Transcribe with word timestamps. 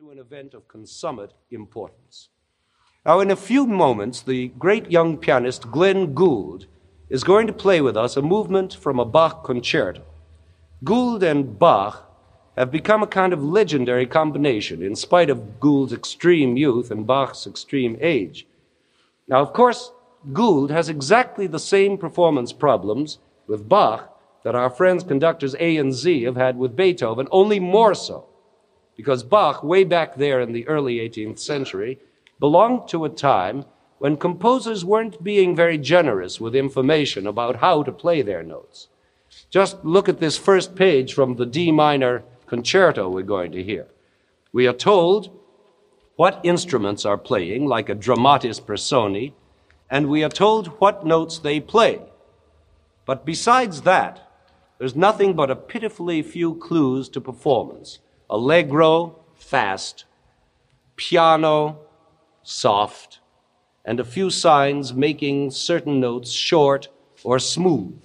into 0.00 0.10
an 0.10 0.18
event 0.18 0.54
of 0.54 0.66
consummate 0.66 1.32
importance. 1.52 2.28
Now, 3.06 3.20
in 3.20 3.30
a 3.30 3.36
few 3.36 3.64
moments, 3.64 4.22
the 4.22 4.48
great 4.58 4.90
young 4.90 5.16
pianist 5.16 5.70
Glenn 5.70 6.14
Gould 6.14 6.66
is 7.10 7.22
going 7.22 7.46
to 7.46 7.52
play 7.52 7.80
with 7.80 7.96
us 7.96 8.16
a 8.16 8.22
movement 8.22 8.74
from 8.74 8.98
a 8.98 9.04
Bach 9.04 9.44
concerto. 9.44 10.02
Gould 10.82 11.22
and 11.22 11.56
Bach 11.56 12.10
have 12.56 12.72
become 12.72 13.04
a 13.04 13.06
kind 13.06 13.32
of 13.32 13.44
legendary 13.44 14.06
combination 14.06 14.82
in 14.82 14.96
spite 14.96 15.30
of 15.30 15.60
Gould's 15.60 15.92
extreme 15.92 16.56
youth 16.56 16.90
and 16.90 17.06
Bach's 17.06 17.46
extreme 17.46 17.96
age. 18.00 18.48
Now, 19.28 19.42
of 19.42 19.52
course, 19.52 19.92
Gould 20.32 20.72
has 20.72 20.88
exactly 20.88 21.46
the 21.46 21.60
same 21.60 21.98
performance 21.98 22.52
problems 22.52 23.18
with 23.46 23.68
Bach 23.68 24.10
that 24.42 24.56
our 24.56 24.70
friends 24.70 25.04
conductors 25.04 25.54
A 25.60 25.76
and 25.76 25.92
Z 25.92 26.24
have 26.24 26.36
had 26.36 26.56
with 26.56 26.74
Beethoven, 26.74 27.28
only 27.30 27.60
more 27.60 27.94
so. 27.94 28.26
Because 28.96 29.22
Bach, 29.22 29.62
way 29.62 29.84
back 29.84 30.16
there 30.16 30.40
in 30.40 30.52
the 30.52 30.66
early 30.68 30.96
18th 30.98 31.38
century, 31.38 31.98
belonged 32.38 32.88
to 32.88 33.04
a 33.04 33.08
time 33.08 33.64
when 33.98 34.16
composers 34.16 34.84
weren't 34.84 35.22
being 35.22 35.56
very 35.56 35.78
generous 35.78 36.40
with 36.40 36.54
information 36.54 37.26
about 37.26 37.56
how 37.56 37.82
to 37.82 37.92
play 37.92 38.22
their 38.22 38.42
notes. 38.42 38.88
Just 39.50 39.84
look 39.84 40.08
at 40.08 40.20
this 40.20 40.36
first 40.36 40.74
page 40.74 41.14
from 41.14 41.36
the 41.36 41.46
D 41.46 41.72
minor 41.72 42.22
concerto 42.46 43.08
we're 43.08 43.22
going 43.22 43.52
to 43.52 43.62
hear. 43.62 43.86
We 44.52 44.66
are 44.66 44.72
told 44.72 45.30
what 46.16 46.40
instruments 46.44 47.04
are 47.04 47.18
playing, 47.18 47.66
like 47.66 47.88
a 47.88 47.94
dramatis 47.94 48.60
personae, 48.60 49.34
and 49.90 50.08
we 50.08 50.22
are 50.22 50.28
told 50.28 50.68
what 50.80 51.04
notes 51.04 51.38
they 51.38 51.58
play. 51.58 52.00
But 53.06 53.26
besides 53.26 53.82
that, 53.82 54.30
there's 54.78 54.94
nothing 54.94 55.34
but 55.34 55.50
a 55.50 55.56
pitifully 55.56 56.22
few 56.22 56.54
clues 56.54 57.08
to 57.10 57.20
performance 57.20 57.98
allegro, 58.28 59.20
fast, 59.34 60.04
piano, 60.96 61.78
soft, 62.42 63.20
and 63.84 64.00
a 64.00 64.04
few 64.04 64.30
signs 64.30 64.94
making 64.94 65.50
certain 65.50 66.00
notes 66.00 66.30
short 66.30 66.88
or 67.22 67.38
smooth. 67.38 68.00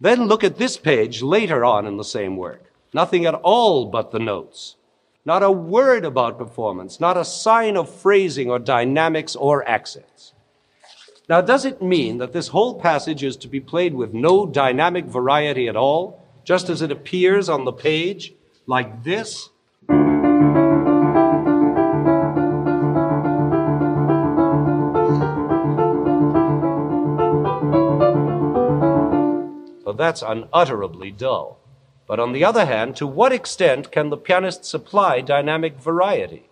Then 0.00 0.26
look 0.26 0.42
at 0.42 0.58
this 0.58 0.76
page 0.76 1.22
later 1.22 1.64
on 1.64 1.86
in 1.86 1.96
the 1.96 2.04
same 2.04 2.36
work. 2.36 2.72
Nothing 2.92 3.24
at 3.24 3.34
all 3.34 3.86
but 3.86 4.10
the 4.10 4.18
notes. 4.18 4.76
Not 5.24 5.44
a 5.44 5.50
word 5.50 6.04
about 6.04 6.38
performance, 6.38 6.98
not 6.98 7.16
a 7.16 7.24
sign 7.24 7.76
of 7.76 7.88
phrasing 7.88 8.50
or 8.50 8.58
dynamics 8.58 9.36
or 9.36 9.66
accents. 9.68 10.32
Now, 11.28 11.40
does 11.40 11.64
it 11.64 11.80
mean 11.80 12.18
that 12.18 12.32
this 12.32 12.48
whole 12.48 12.80
passage 12.80 13.22
is 13.22 13.36
to 13.38 13.48
be 13.48 13.60
played 13.60 13.94
with 13.94 14.12
no 14.12 14.44
dynamic 14.44 15.04
variety 15.04 15.68
at 15.68 15.76
all, 15.76 16.20
just 16.42 16.68
as 16.68 16.82
it 16.82 16.90
appears 16.90 17.48
on 17.48 17.64
the 17.64 17.72
page, 17.72 18.34
like 18.72 19.04
this? 19.04 19.50
Well, 29.84 29.92
that's 29.94 30.22
unutterably 30.22 31.10
dull. 31.10 31.58
But 32.06 32.18
on 32.18 32.32
the 32.32 32.44
other 32.46 32.64
hand, 32.64 32.96
to 32.96 33.06
what 33.06 33.30
extent 33.30 33.92
can 33.92 34.08
the 34.08 34.16
pianist 34.16 34.64
supply 34.64 35.20
dynamic 35.20 35.78
variety? 35.78 36.48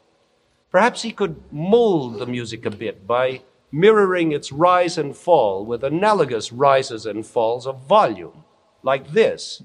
Perhaps 0.71 1.01
he 1.01 1.13
could 1.13 1.41
mold 1.51 2.19
the 2.19 2.27
music 2.27 2.67
a 2.67 2.71
bit 2.71 3.07
by 3.07 3.41
mirroring 3.73 4.33
its 4.33 4.53
rise 4.53 4.99
and 4.99 5.17
fall 5.17 5.65
with 5.65 5.83
analogous 5.83 6.53
rises 6.53 7.07
and 7.07 7.25
falls 7.25 7.67
of 7.67 7.87
volume, 7.89 8.45
like 8.83 9.13
this. 9.13 9.63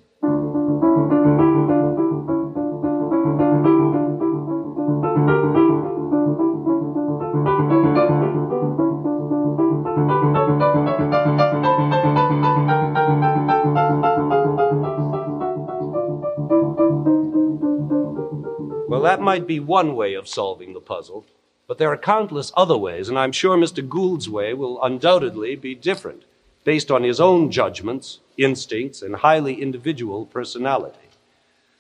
Might 19.26 19.48
be 19.48 19.60
one 19.60 19.96
way 19.96 20.14
of 20.14 20.28
solving 20.28 20.74
the 20.74 20.80
puzzle, 20.80 21.26
but 21.68 21.78
there 21.80 21.92
are 21.92 21.98
countless 21.98 22.54
other 22.56 22.78
ways, 22.78 23.10
and 23.10 23.18
I'm 23.18 23.32
sure 23.32 23.58
Mr. 23.58 23.88
Gould's 23.88 24.30
way 24.30 24.54
will 24.54 24.82
undoubtedly 24.82 25.56
be 25.56 25.74
different, 25.74 26.24
based 26.64 26.92
on 26.92 27.04
his 27.04 27.20
own 27.20 27.52
judgments, 27.52 28.20
instincts, 28.38 29.02
and 29.02 29.16
highly 29.16 29.62
individual 29.62 30.26
personality. 30.26 31.10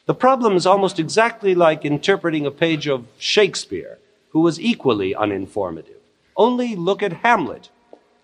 The 0.08 0.16
problem 0.16 0.56
is 0.56 0.66
almost 0.66 1.00
exactly 1.00 1.56
like 1.56 1.86
interpreting 1.86 2.46
a 2.46 2.52
page 2.52 2.88
of 2.88 3.08
Shakespeare, 3.18 4.00
who 4.32 4.42
was 4.42 4.60
equally 4.60 5.14
uninformative. 5.14 6.02
Only 6.36 6.76
look 6.76 7.02
at 7.02 7.22
Hamlet. 7.24 7.70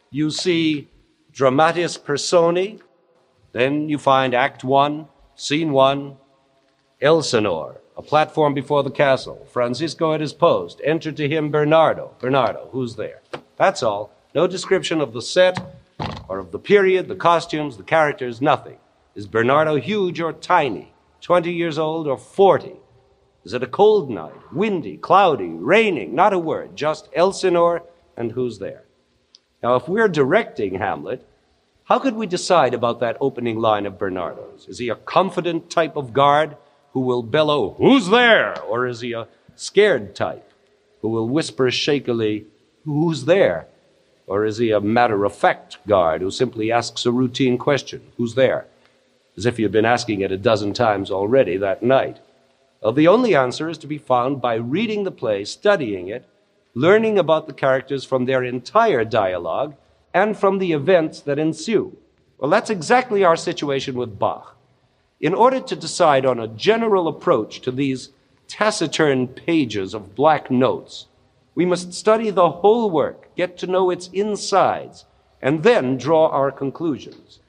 You 0.09 0.29
see 0.31 0.87
dramatis 1.31 1.97
personae, 1.97 2.79
then 3.51 3.89
you 3.89 3.97
find 3.97 4.33
Act 4.33 4.63
1, 4.63 5.07
Scene 5.35 5.71
1, 5.71 6.17
Elsinore, 7.01 7.80
a 7.97 8.01
platform 8.01 8.53
before 8.53 8.83
the 8.83 8.91
castle. 8.91 9.47
Francisco 9.51 10.13
at 10.13 10.21
his 10.21 10.33
post. 10.33 10.81
Enter 10.83 11.11
to 11.11 11.27
him 11.27 11.51
Bernardo. 11.51 12.15
Bernardo, 12.19 12.69
who's 12.71 12.95
there? 12.95 13.21
That's 13.57 13.83
all. 13.83 14.11
No 14.33 14.47
description 14.47 15.01
of 15.01 15.13
the 15.13 15.21
set 15.21 15.59
or 16.27 16.39
of 16.39 16.51
the 16.51 16.59
period, 16.59 17.07
the 17.07 17.15
costumes, 17.15 17.77
the 17.77 17.83
characters, 17.83 18.41
nothing. 18.41 18.77
Is 19.15 19.27
Bernardo 19.27 19.75
huge 19.75 20.21
or 20.21 20.33
tiny? 20.33 20.93
20 21.21 21.51
years 21.51 21.77
old 21.77 22.07
or 22.07 22.17
40? 22.17 22.73
Is 23.43 23.53
it 23.53 23.63
a 23.63 23.67
cold 23.67 24.09
night, 24.09 24.53
windy, 24.53 24.97
cloudy, 24.97 25.49
raining? 25.49 26.15
Not 26.15 26.33
a 26.33 26.39
word, 26.39 26.75
just 26.75 27.09
Elsinore 27.13 27.83
and 28.15 28.31
who's 28.31 28.59
there. 28.59 28.83
Now, 29.61 29.75
if 29.75 29.87
we're 29.87 30.07
directing 30.07 30.75
Hamlet, 30.75 31.27
how 31.85 31.99
could 31.99 32.15
we 32.15 32.25
decide 32.25 32.73
about 32.73 32.99
that 32.99 33.17
opening 33.19 33.59
line 33.59 33.85
of 33.85 33.99
Bernardo's? 33.99 34.65
Is 34.69 34.77
he 34.77 34.89
a 34.89 34.95
confident 34.95 35.69
type 35.69 35.95
of 35.95 36.13
guard 36.13 36.55
who 36.93 36.99
will 37.01 37.23
bellow, 37.23 37.75
Who's 37.77 38.09
there? 38.09 38.59
Or 38.63 38.87
is 38.87 39.01
he 39.01 39.13
a 39.13 39.27
scared 39.55 40.15
type 40.15 40.51
who 41.01 41.09
will 41.09 41.27
whisper 41.27 41.71
shakily, 41.71 42.45
Who's 42.85 43.25
there? 43.25 43.67
Or 44.27 44.45
is 44.45 44.57
he 44.57 44.71
a 44.71 44.79
matter 44.79 45.25
of 45.25 45.35
fact 45.35 45.77
guard 45.87 46.21
who 46.21 46.31
simply 46.31 46.71
asks 46.71 47.05
a 47.05 47.11
routine 47.11 47.57
question, 47.57 48.01
Who's 48.17 48.35
there? 48.35 48.67
As 49.37 49.45
if 49.45 49.57
he 49.57 49.63
had 49.63 49.71
been 49.71 49.85
asking 49.85 50.21
it 50.21 50.31
a 50.31 50.37
dozen 50.37 50.73
times 50.73 51.11
already 51.11 51.57
that 51.57 51.83
night. 51.83 52.19
Well, 52.81 52.93
the 52.93 53.07
only 53.07 53.35
answer 53.35 53.69
is 53.69 53.77
to 53.79 53.87
be 53.87 53.97
found 53.97 54.41
by 54.41 54.55
reading 54.55 55.03
the 55.03 55.11
play, 55.11 55.45
studying 55.45 56.07
it, 56.07 56.25
learning 56.73 57.19
about 57.19 57.47
the 57.47 57.53
characters 57.53 58.03
from 58.03 58.25
their 58.25 58.43
entire 58.43 59.05
dialogue, 59.05 59.75
and 60.13 60.37
from 60.37 60.59
the 60.59 60.73
events 60.73 61.21
that 61.21 61.39
ensue. 61.39 61.95
Well, 62.37 62.49
that's 62.49 62.69
exactly 62.69 63.23
our 63.23 63.35
situation 63.35 63.95
with 63.95 64.17
Bach. 64.17 64.57
In 65.21 65.35
order 65.35 65.59
to 65.59 65.75
decide 65.75 66.25
on 66.25 66.39
a 66.39 66.47
general 66.47 67.07
approach 67.07 67.61
to 67.61 67.71
these 67.71 68.09
taciturn 68.47 69.27
pages 69.27 69.93
of 69.93 70.15
black 70.15 70.49
notes, 70.49 71.05
we 71.53 71.63
must 71.63 71.93
study 71.93 72.31
the 72.31 72.49
whole 72.49 72.89
work, 72.89 73.33
get 73.35 73.55
to 73.59 73.67
know 73.67 73.91
its 73.91 74.09
insides, 74.13 75.05
and 75.39 75.61
then 75.61 75.97
draw 75.97 76.29
our 76.29 76.51
conclusions. 76.51 77.39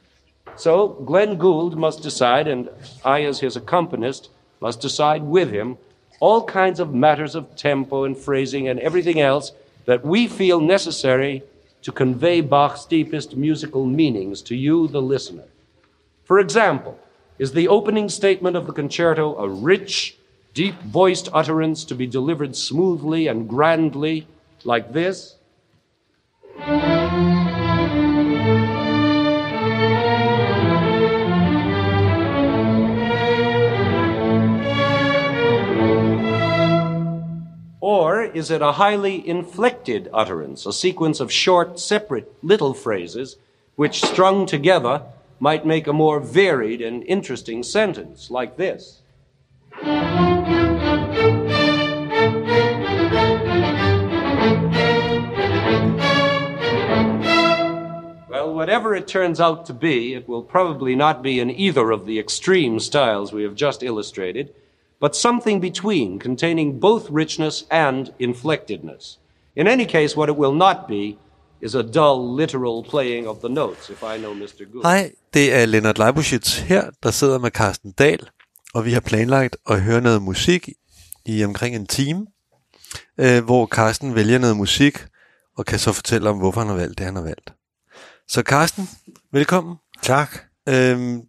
So 0.54 0.88
Glenn 1.06 1.38
Gould 1.38 1.76
must 1.76 2.02
decide, 2.02 2.46
and 2.46 2.68
I, 3.06 3.22
as 3.22 3.40
his 3.40 3.56
accompanist, 3.56 4.28
must 4.60 4.82
decide 4.82 5.22
with 5.22 5.50
him 5.50 5.78
all 6.20 6.44
kinds 6.44 6.78
of 6.78 6.92
matters 6.92 7.34
of 7.34 7.56
tempo 7.56 8.04
and 8.04 8.16
phrasing 8.16 8.68
and 8.68 8.78
everything 8.80 9.18
else 9.18 9.52
that 9.86 10.04
we 10.04 10.28
feel 10.28 10.60
necessary 10.60 11.42
to 11.80 11.90
convey 11.90 12.42
Bach's 12.42 12.84
deepest 12.84 13.34
musical 13.34 13.86
meanings 13.86 14.42
to 14.42 14.54
you, 14.54 14.88
the 14.88 15.00
listener. 15.00 15.44
For 16.24 16.38
example, 16.38 16.98
is 17.42 17.50
the 17.50 17.66
opening 17.66 18.08
statement 18.08 18.54
of 18.56 18.68
the 18.68 18.72
concerto 18.72 19.34
a 19.36 19.48
rich, 19.48 20.16
deep 20.54 20.80
voiced 20.82 21.28
utterance 21.32 21.84
to 21.84 21.92
be 21.92 22.06
delivered 22.06 22.54
smoothly 22.54 23.26
and 23.26 23.48
grandly, 23.48 24.28
like 24.62 24.92
this? 24.92 25.34
Or 37.80 38.22
is 38.22 38.52
it 38.52 38.62
a 38.62 38.70
highly 38.70 39.28
inflected 39.28 40.08
utterance, 40.14 40.64
a 40.64 40.72
sequence 40.72 41.18
of 41.18 41.32
short, 41.32 41.80
separate 41.80 42.32
little 42.40 42.72
phrases 42.72 43.34
which, 43.74 44.00
strung 44.00 44.46
together, 44.46 45.02
might 45.42 45.66
make 45.66 45.88
a 45.88 45.92
more 45.92 46.20
varied 46.20 46.80
and 46.80 47.02
interesting 47.02 47.64
sentence, 47.64 48.30
like 48.30 48.56
this? 48.56 49.02
Well, 58.28 58.54
whatever 58.54 58.94
it 58.94 59.08
turns 59.08 59.40
out 59.40 59.66
to 59.66 59.72
be, 59.72 60.14
it 60.14 60.28
will 60.28 60.44
probably 60.44 60.94
not 60.94 61.24
be 61.24 61.40
in 61.40 61.50
either 61.50 61.90
of 61.90 62.06
the 62.06 62.20
extreme 62.20 62.78
styles 62.78 63.32
we 63.32 63.42
have 63.42 63.56
just 63.56 63.82
illustrated, 63.82 64.54
but 65.00 65.16
something 65.16 65.58
between, 65.58 66.20
containing 66.20 66.78
both 66.78 67.10
richness 67.10 67.64
and 67.68 68.14
inflectedness. 68.20 69.16
In 69.56 69.66
any 69.66 69.86
case, 69.86 70.14
what 70.14 70.28
it 70.28 70.36
will 70.36 70.54
not 70.54 70.86
be 70.86 71.18
is 71.62 71.74
a 71.74 71.82
dull 71.82 72.36
literal 72.40 72.84
playing 72.90 73.28
of 73.28 73.36
the 73.38 73.48
notes, 73.48 73.90
if 73.90 74.02
I 74.02 74.18
know 74.18 74.34
Mr. 74.34 74.72
Good. 74.72 74.82
Hej, 74.84 75.12
det 75.34 75.54
er 75.54 75.66
Leonard 75.66 75.98
Leibuschitz 75.98 76.58
her, 76.58 76.90
der 77.02 77.10
sidder 77.10 77.38
med 77.38 77.50
Carsten 77.50 77.92
Dahl, 77.92 78.28
og 78.74 78.84
vi 78.84 78.92
har 78.92 79.00
planlagt 79.00 79.56
at 79.70 79.80
høre 79.82 80.00
noget 80.00 80.22
musik 80.22 80.68
i 81.26 81.44
omkring 81.44 81.76
en 81.76 81.86
time, 81.86 82.26
øh, 83.20 83.44
hvor 83.44 83.66
Carsten 83.66 84.14
vælger 84.14 84.38
noget 84.38 84.56
musik, 84.56 85.06
og 85.56 85.66
kan 85.66 85.78
så 85.78 85.92
fortælle 85.92 86.30
om, 86.30 86.38
hvorfor 86.38 86.60
han 86.60 86.68
har 86.68 86.76
valgt 86.76 86.98
det, 86.98 87.06
han 87.06 87.16
har 87.16 87.22
valgt. 87.22 87.52
Så 88.28 88.42
Carsten, 88.42 88.88
velkommen. 89.32 89.76
Tak. 90.02 90.38
Øhm, 90.68 91.20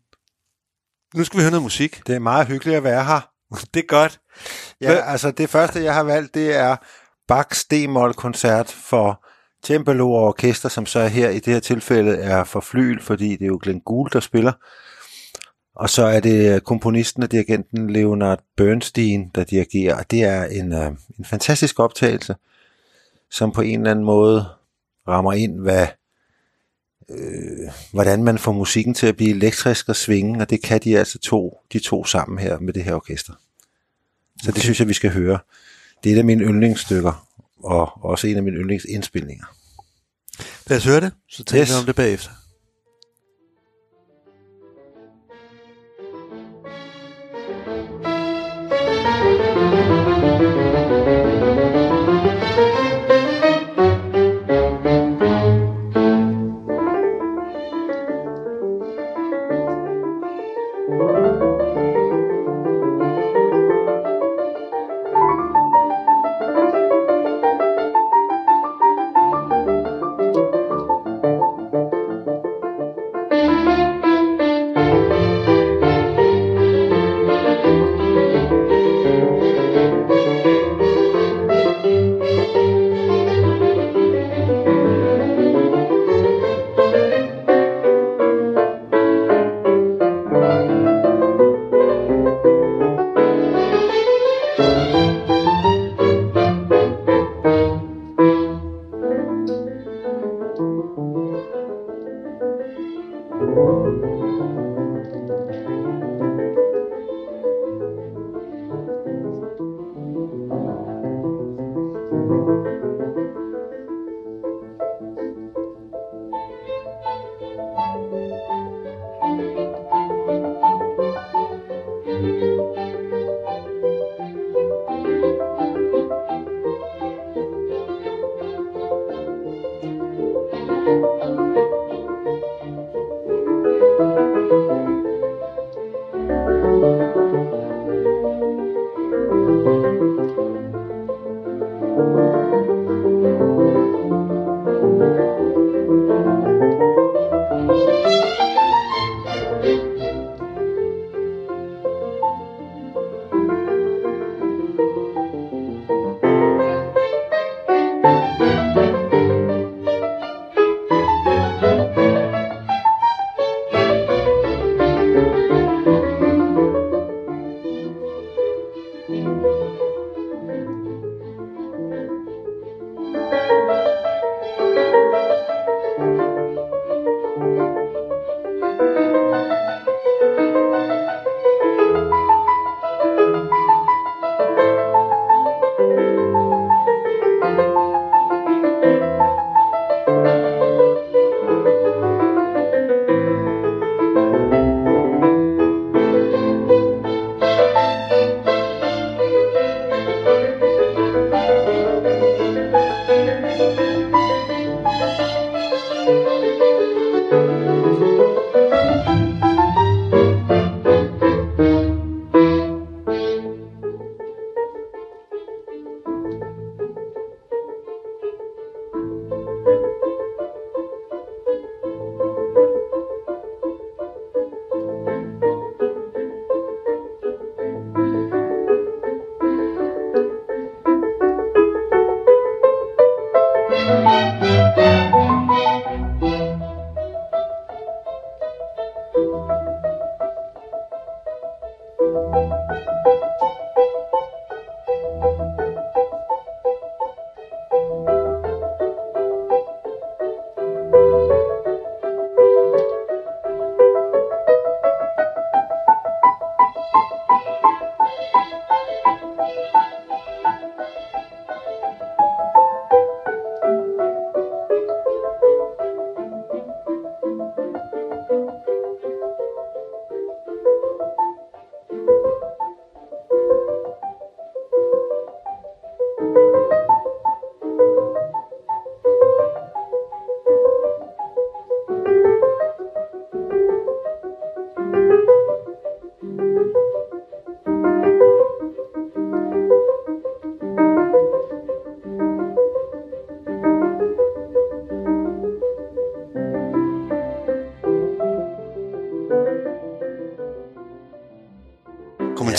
nu 1.15 1.23
skal 1.23 1.37
vi 1.37 1.41
høre 1.43 1.51
noget 1.51 1.63
musik. 1.63 2.01
Det 2.07 2.15
er 2.15 2.19
meget 2.19 2.47
hyggeligt 2.47 2.77
at 2.77 2.83
være 2.83 3.03
her. 3.05 3.29
Det 3.73 3.79
er 3.79 3.87
godt. 3.87 4.19
Ja, 4.81 4.87
Hvad- 4.87 5.01
altså 5.05 5.31
det 5.31 5.49
første, 5.49 5.83
jeg 5.83 5.93
har 5.93 6.03
valgt, 6.03 6.33
det 6.33 6.55
er 6.55 6.75
Bachs 7.27 7.65
D-mol-koncert 7.65 8.71
for 8.71 9.25
cembalo 9.65 10.11
og 10.11 10.23
orkester, 10.23 10.69
som 10.69 10.85
så 10.85 11.07
her 11.07 11.29
i 11.29 11.39
det 11.39 11.53
her 11.53 11.59
tilfælde 11.59 12.15
er 12.15 12.43
for 12.43 12.59
flyl, 12.59 13.01
fordi 13.01 13.29
det 13.29 13.41
er 13.41 13.47
jo 13.47 13.59
Glenn 13.63 13.79
Gould, 13.79 14.11
der 14.11 14.19
spiller. 14.19 14.51
Og 15.75 15.89
så 15.89 16.05
er 16.05 16.19
det 16.19 16.63
komponisten 16.63 17.23
og 17.23 17.31
dirigenten 17.31 17.89
Leonard 17.89 18.43
Bernstein, 18.57 19.29
der 19.35 19.43
dirigerer. 19.43 19.95
Og 19.95 20.11
det 20.11 20.23
er 20.23 20.43
en, 20.43 20.73
øh, 20.73 20.91
en 21.19 21.25
fantastisk 21.25 21.79
optagelse, 21.79 22.35
som 23.31 23.51
på 23.51 23.61
en 23.61 23.79
eller 23.79 23.91
anden 23.91 24.05
måde 24.05 24.45
rammer 25.07 25.33
ind, 25.33 25.59
hvad, 25.59 25.87
øh, 27.09 27.71
hvordan 27.91 28.23
man 28.23 28.37
får 28.37 28.51
musikken 28.51 28.93
til 28.93 29.07
at 29.07 29.15
blive 29.15 29.35
elektrisk 29.35 29.89
og 29.89 29.95
svinge, 29.95 30.41
og 30.41 30.49
det 30.49 30.63
kan 30.63 30.81
de 30.83 30.97
altså 30.97 31.19
to, 31.19 31.57
de 31.73 31.79
to 31.79 32.05
sammen 32.05 32.39
her 32.39 32.59
med 32.59 32.73
det 32.73 32.83
her 32.83 32.95
orkester. 32.95 33.33
Så 34.43 34.51
det 34.51 34.61
synes 34.61 34.79
jeg, 34.79 34.87
vi 34.87 34.93
skal 34.93 35.11
høre. 35.11 35.39
Det 36.03 36.09
er 36.09 36.15
et 36.15 36.19
af 36.19 36.25
mine 36.25 36.43
yndlingsstykker, 36.43 37.22
og 37.63 38.05
også 38.05 38.27
en 38.27 38.37
af 38.37 38.43
mine 38.43 38.57
yndlingsindspilninger. 38.57 39.45
Lad 40.67 40.77
os 40.77 40.83
høre 40.85 41.01
det, 41.01 41.11
så 41.29 41.43
taler 41.43 41.61
Yes. 41.61 41.69
vi 41.71 41.75
om 41.79 41.85
det 41.85 41.95
bagefter. 41.95 42.29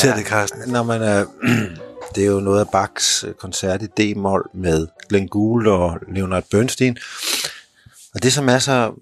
Ser 0.05 0.17
det, 0.17 0.27
Carsten? 0.27 0.73
Når 0.73 0.83
man 0.83 1.03
er, 1.03 1.25
det 2.15 2.25
er 2.25 2.29
jo 2.29 2.41
noget 2.41 2.61
af 2.61 2.69
Bachs 2.73 3.25
øh, 3.25 3.35
koncert 3.35 3.83
i 3.83 3.87
D-mol 3.87 4.51
med 4.55 4.87
Glenn 5.09 5.29
Gould 5.29 5.67
og 5.67 5.99
Leonard 6.09 6.45
Bernstein. 6.51 6.99
Og 8.15 8.23
det, 8.23 8.33
som 8.33 8.49
er 8.49 8.59
så 8.59 8.93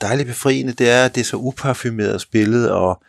dejligt 0.00 0.26
befriende, 0.26 0.72
det 0.72 0.90
er, 0.90 1.04
at 1.04 1.14
det 1.14 1.20
er 1.20 1.24
så 1.24 1.36
uparfumeret 1.36 2.20
spillet, 2.20 2.70
og 2.70 3.02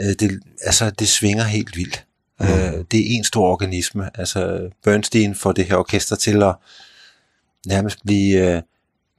øh, 0.00 0.06
det, 0.06 0.40
altså, 0.62 0.90
det 0.90 1.08
svinger 1.08 1.44
helt 1.44 1.76
vildt. 1.76 2.04
Mm. 2.40 2.46
Øh, 2.46 2.84
det 2.90 3.00
er 3.00 3.16
en 3.16 3.24
stor 3.24 3.48
organisme. 3.48 4.10
Altså, 4.14 4.70
Bernstein 4.84 5.34
får 5.34 5.52
det 5.52 5.64
her 5.64 5.76
orkester 5.76 6.16
til 6.16 6.42
at 6.42 6.54
nærmest 7.66 7.98
blive 8.04 8.54
øh, 8.56 8.62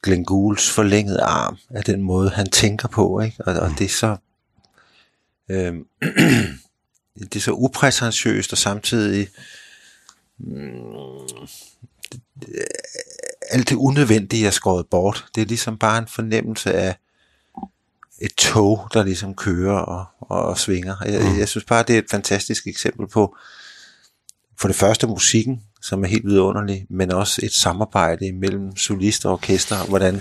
Glenn 0.04 0.26
Goulds 0.26 0.70
forlængede 0.70 1.22
arm 1.22 1.58
af 1.70 1.84
den 1.84 2.02
måde, 2.02 2.30
han 2.30 2.50
tænker 2.50 2.88
på. 2.88 3.20
Ikke? 3.20 3.38
Og, 3.46 3.54
og 3.54 3.72
det 3.78 3.86
er 3.86 3.90
så... 3.90 4.16
Øh, 5.50 5.74
det 7.20 7.36
er 7.36 7.40
så 7.40 7.52
upræsentiøst 7.52 8.52
og 8.52 8.58
samtidig 8.58 9.28
mm, 10.38 11.50
alt 13.50 13.70
det 13.70 13.76
unødvendige 13.76 14.48
er 14.48 14.52
skåret 14.52 14.86
bort. 14.88 15.26
Det 15.36 15.42
er 15.42 15.46
ligesom 15.46 15.78
bare 15.78 15.98
en 15.98 16.08
fornemmelse 16.08 16.74
af 16.74 16.96
et 18.22 18.34
tog, 18.38 18.88
der 18.94 19.04
ligesom 19.04 19.36
kører 19.36 19.80
og, 19.80 20.06
og, 20.20 20.46
og 20.46 20.58
svinger. 20.58 20.96
Jeg, 21.06 21.22
mm. 21.22 21.40
jeg 21.40 21.48
synes 21.48 21.66
bare, 21.66 21.84
det 21.84 21.96
er 21.96 22.00
et 22.00 22.10
fantastisk 22.12 22.68
eksempel 22.68 23.08
på 23.08 23.36
for 24.60 24.68
det 24.68 24.76
første 24.76 25.08
musikken, 25.08 25.62
som 25.82 26.04
er 26.04 26.08
helt 26.08 26.26
vidunderlig, 26.26 26.86
men 26.90 27.12
også 27.12 27.42
et 27.44 27.54
samarbejde 27.54 28.32
mellem 28.32 28.78
solister 28.78 29.30
og 29.30 29.34
orkester, 29.34 29.86
hvordan 29.86 30.16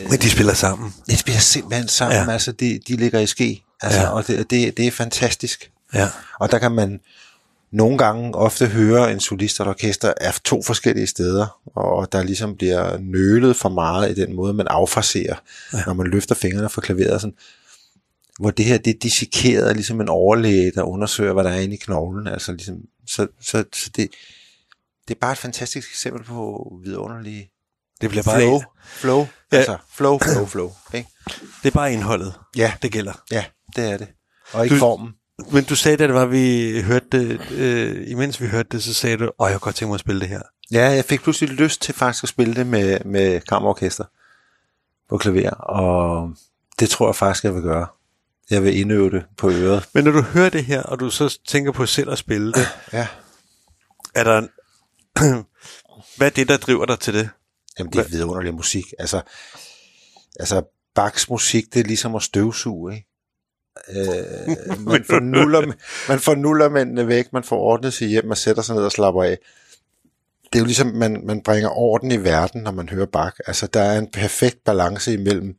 øh, 0.00 0.10
men 0.10 0.20
de 0.20 0.30
spiller 0.30 0.54
sammen. 0.54 0.94
De 1.10 1.16
spiller 1.16 1.40
simpelthen 1.40 1.88
sammen, 1.88 2.26
ja. 2.26 2.32
altså 2.32 2.52
de, 2.52 2.80
de 2.88 2.96
ligger 2.96 3.20
i 3.20 3.26
ske, 3.26 3.62
altså, 3.82 4.00
ja. 4.00 4.08
og 4.08 4.26
det, 4.26 4.50
det, 4.50 4.76
det 4.76 4.86
er 4.86 4.90
fantastisk. 4.90 5.70
Ja. 5.94 6.08
Og 6.40 6.50
der 6.50 6.58
kan 6.58 6.72
man 6.72 7.00
nogle 7.70 7.98
gange 7.98 8.34
ofte 8.34 8.66
høre 8.66 9.12
en 9.12 9.20
solist 9.20 9.60
og 9.60 9.66
et 9.66 9.70
orkester 9.70 10.12
er 10.20 10.32
to 10.44 10.62
forskellige 10.62 11.06
steder, 11.06 11.60
og 11.64 12.12
der 12.12 12.22
ligesom 12.22 12.56
bliver 12.56 12.98
nølet 12.98 13.56
for 13.56 13.68
meget 13.68 14.10
i 14.10 14.20
den 14.20 14.36
måde, 14.36 14.54
man 14.54 14.66
affraserer, 14.70 15.36
ja. 15.72 15.82
når 15.86 15.92
man 15.92 16.06
løfter 16.06 16.34
fingrene 16.34 16.68
fra 16.68 16.80
klaveret. 16.80 17.20
Sådan, 17.20 17.36
hvor 18.40 18.50
det 18.50 18.64
her, 18.64 18.78
det 18.78 18.94
er 18.94 18.98
dissekeret 18.98 19.76
ligesom 19.76 20.00
en 20.00 20.08
overlæge, 20.08 20.72
der 20.74 20.82
undersøger, 20.82 21.32
hvad 21.32 21.44
der 21.44 21.50
er 21.50 21.60
inde 21.60 21.74
i 21.74 21.78
knoglen. 21.78 22.26
Altså 22.26 22.52
ligesom, 22.52 22.76
så, 23.06 23.26
så, 23.40 23.64
så 23.74 23.90
det, 23.96 24.10
det 25.08 25.14
er 25.14 25.18
bare 25.20 25.32
et 25.32 25.38
fantastisk 25.38 25.90
eksempel 25.90 26.24
på 26.24 26.72
vidunderlige 26.84 27.50
det 28.00 28.10
bliver 28.10 28.22
bare 28.22 28.40
flow, 28.40 28.62
flow, 28.86 29.26
ja. 29.52 29.56
altså 29.56 29.76
flow, 29.90 30.18
flow, 30.18 30.46
flow. 30.46 30.72
Ikke? 30.94 31.08
Det 31.62 31.68
er 31.68 31.70
bare 31.70 31.92
indholdet, 31.92 32.34
ja. 32.56 32.72
det 32.82 32.92
gælder. 32.92 33.22
Ja, 33.30 33.44
det 33.76 33.90
er 33.90 33.96
det. 33.96 34.08
Og 34.52 34.64
ikke 34.64 34.74
du, 34.74 34.78
formen. 34.78 35.12
Men 35.52 35.64
du 35.64 35.76
sagde, 35.76 35.96
da 35.96 36.06
det 36.06 36.14
var, 36.14 36.26
vi 36.26 36.82
hørte 36.82 37.06
det, 37.12 37.50
øh, 37.50 38.10
imens 38.10 38.40
vi 38.40 38.46
hørte 38.46 38.68
det, 38.72 38.82
så 38.82 38.94
sagde 38.94 39.16
du, 39.16 39.32
åh, 39.38 39.50
jeg 39.50 39.52
kunne 39.52 39.64
godt 39.64 39.74
tænke 39.76 39.88
mig 39.88 39.94
at 39.94 40.00
spille 40.00 40.20
det 40.20 40.28
her. 40.28 40.40
Ja, 40.70 40.88
jeg 40.88 41.04
fik 41.04 41.22
pludselig 41.22 41.50
lyst 41.50 41.82
til 41.82 41.94
faktisk 41.94 42.24
at 42.24 42.28
spille 42.28 42.54
det 42.54 42.66
med, 42.66 43.00
med 43.04 43.40
kammerorkester 43.40 44.04
på 45.08 45.18
klaver, 45.18 45.50
og 45.50 46.30
det 46.78 46.90
tror 46.90 47.08
jeg 47.08 47.16
faktisk, 47.16 47.44
jeg 47.44 47.54
vil 47.54 47.62
gøre. 47.62 47.86
Jeg 48.50 48.62
vil 48.62 48.80
indøve 48.80 49.10
det 49.10 49.24
på 49.36 49.50
øret. 49.50 49.88
Men 49.94 50.04
når 50.04 50.10
du 50.10 50.20
hører 50.22 50.50
det 50.50 50.64
her, 50.64 50.82
og 50.82 51.00
du 51.00 51.10
så 51.10 51.38
tænker 51.48 51.72
på 51.72 51.86
selv 51.86 52.10
at 52.10 52.18
spille 52.18 52.52
det, 52.52 52.68
ja. 52.92 53.08
er 54.14 54.24
der 54.24 54.38
en, 54.38 54.48
hvad 56.16 56.26
er 56.26 56.30
det, 56.30 56.48
der 56.48 56.56
driver 56.56 56.86
dig 56.86 56.98
til 56.98 57.14
det? 57.14 57.28
Jamen, 57.78 57.92
det 57.92 57.98
er 57.98 58.08
vidunderlig 58.08 58.54
musik. 58.54 58.84
Altså, 58.98 59.22
altså 60.40 60.62
Bachs 60.94 61.30
musik, 61.30 61.74
det 61.74 61.80
er 61.80 61.84
ligesom 61.84 62.14
at 62.14 62.22
støvsuge, 62.22 62.94
ikke? 62.94 63.08
Øh, 63.88 64.56
man, 64.92 65.04
får 65.04 65.20
nuller, 65.20 65.72
man 66.08 66.20
får 66.20 66.34
nullermændene 66.34 67.08
væk, 67.08 67.32
man 67.32 67.44
får 67.44 67.56
ordnet 67.58 67.92
sig 67.92 68.08
hjem, 68.08 68.24
man 68.24 68.36
sætter 68.36 68.62
sig 68.62 68.76
ned 68.76 68.84
og 68.84 68.92
slapper 68.92 69.22
af. 69.22 69.38
Det 70.44 70.58
er 70.58 70.58
jo 70.58 70.64
ligesom, 70.64 70.86
man, 70.86 71.22
man 71.24 71.42
bringer 71.42 71.68
orden 71.68 72.10
i 72.10 72.24
verden, 72.24 72.62
når 72.62 72.70
man 72.70 72.88
hører 72.88 73.06
Bach. 73.06 73.36
Altså, 73.46 73.66
der 73.66 73.80
er 73.80 73.98
en 73.98 74.10
perfekt 74.10 74.64
balance 74.64 75.12
imellem 75.12 75.54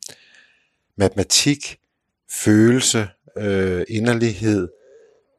matematik, 0.97 1.77
følelse, 2.31 3.07
øh, 3.37 3.85
inderlighed, 3.87 4.67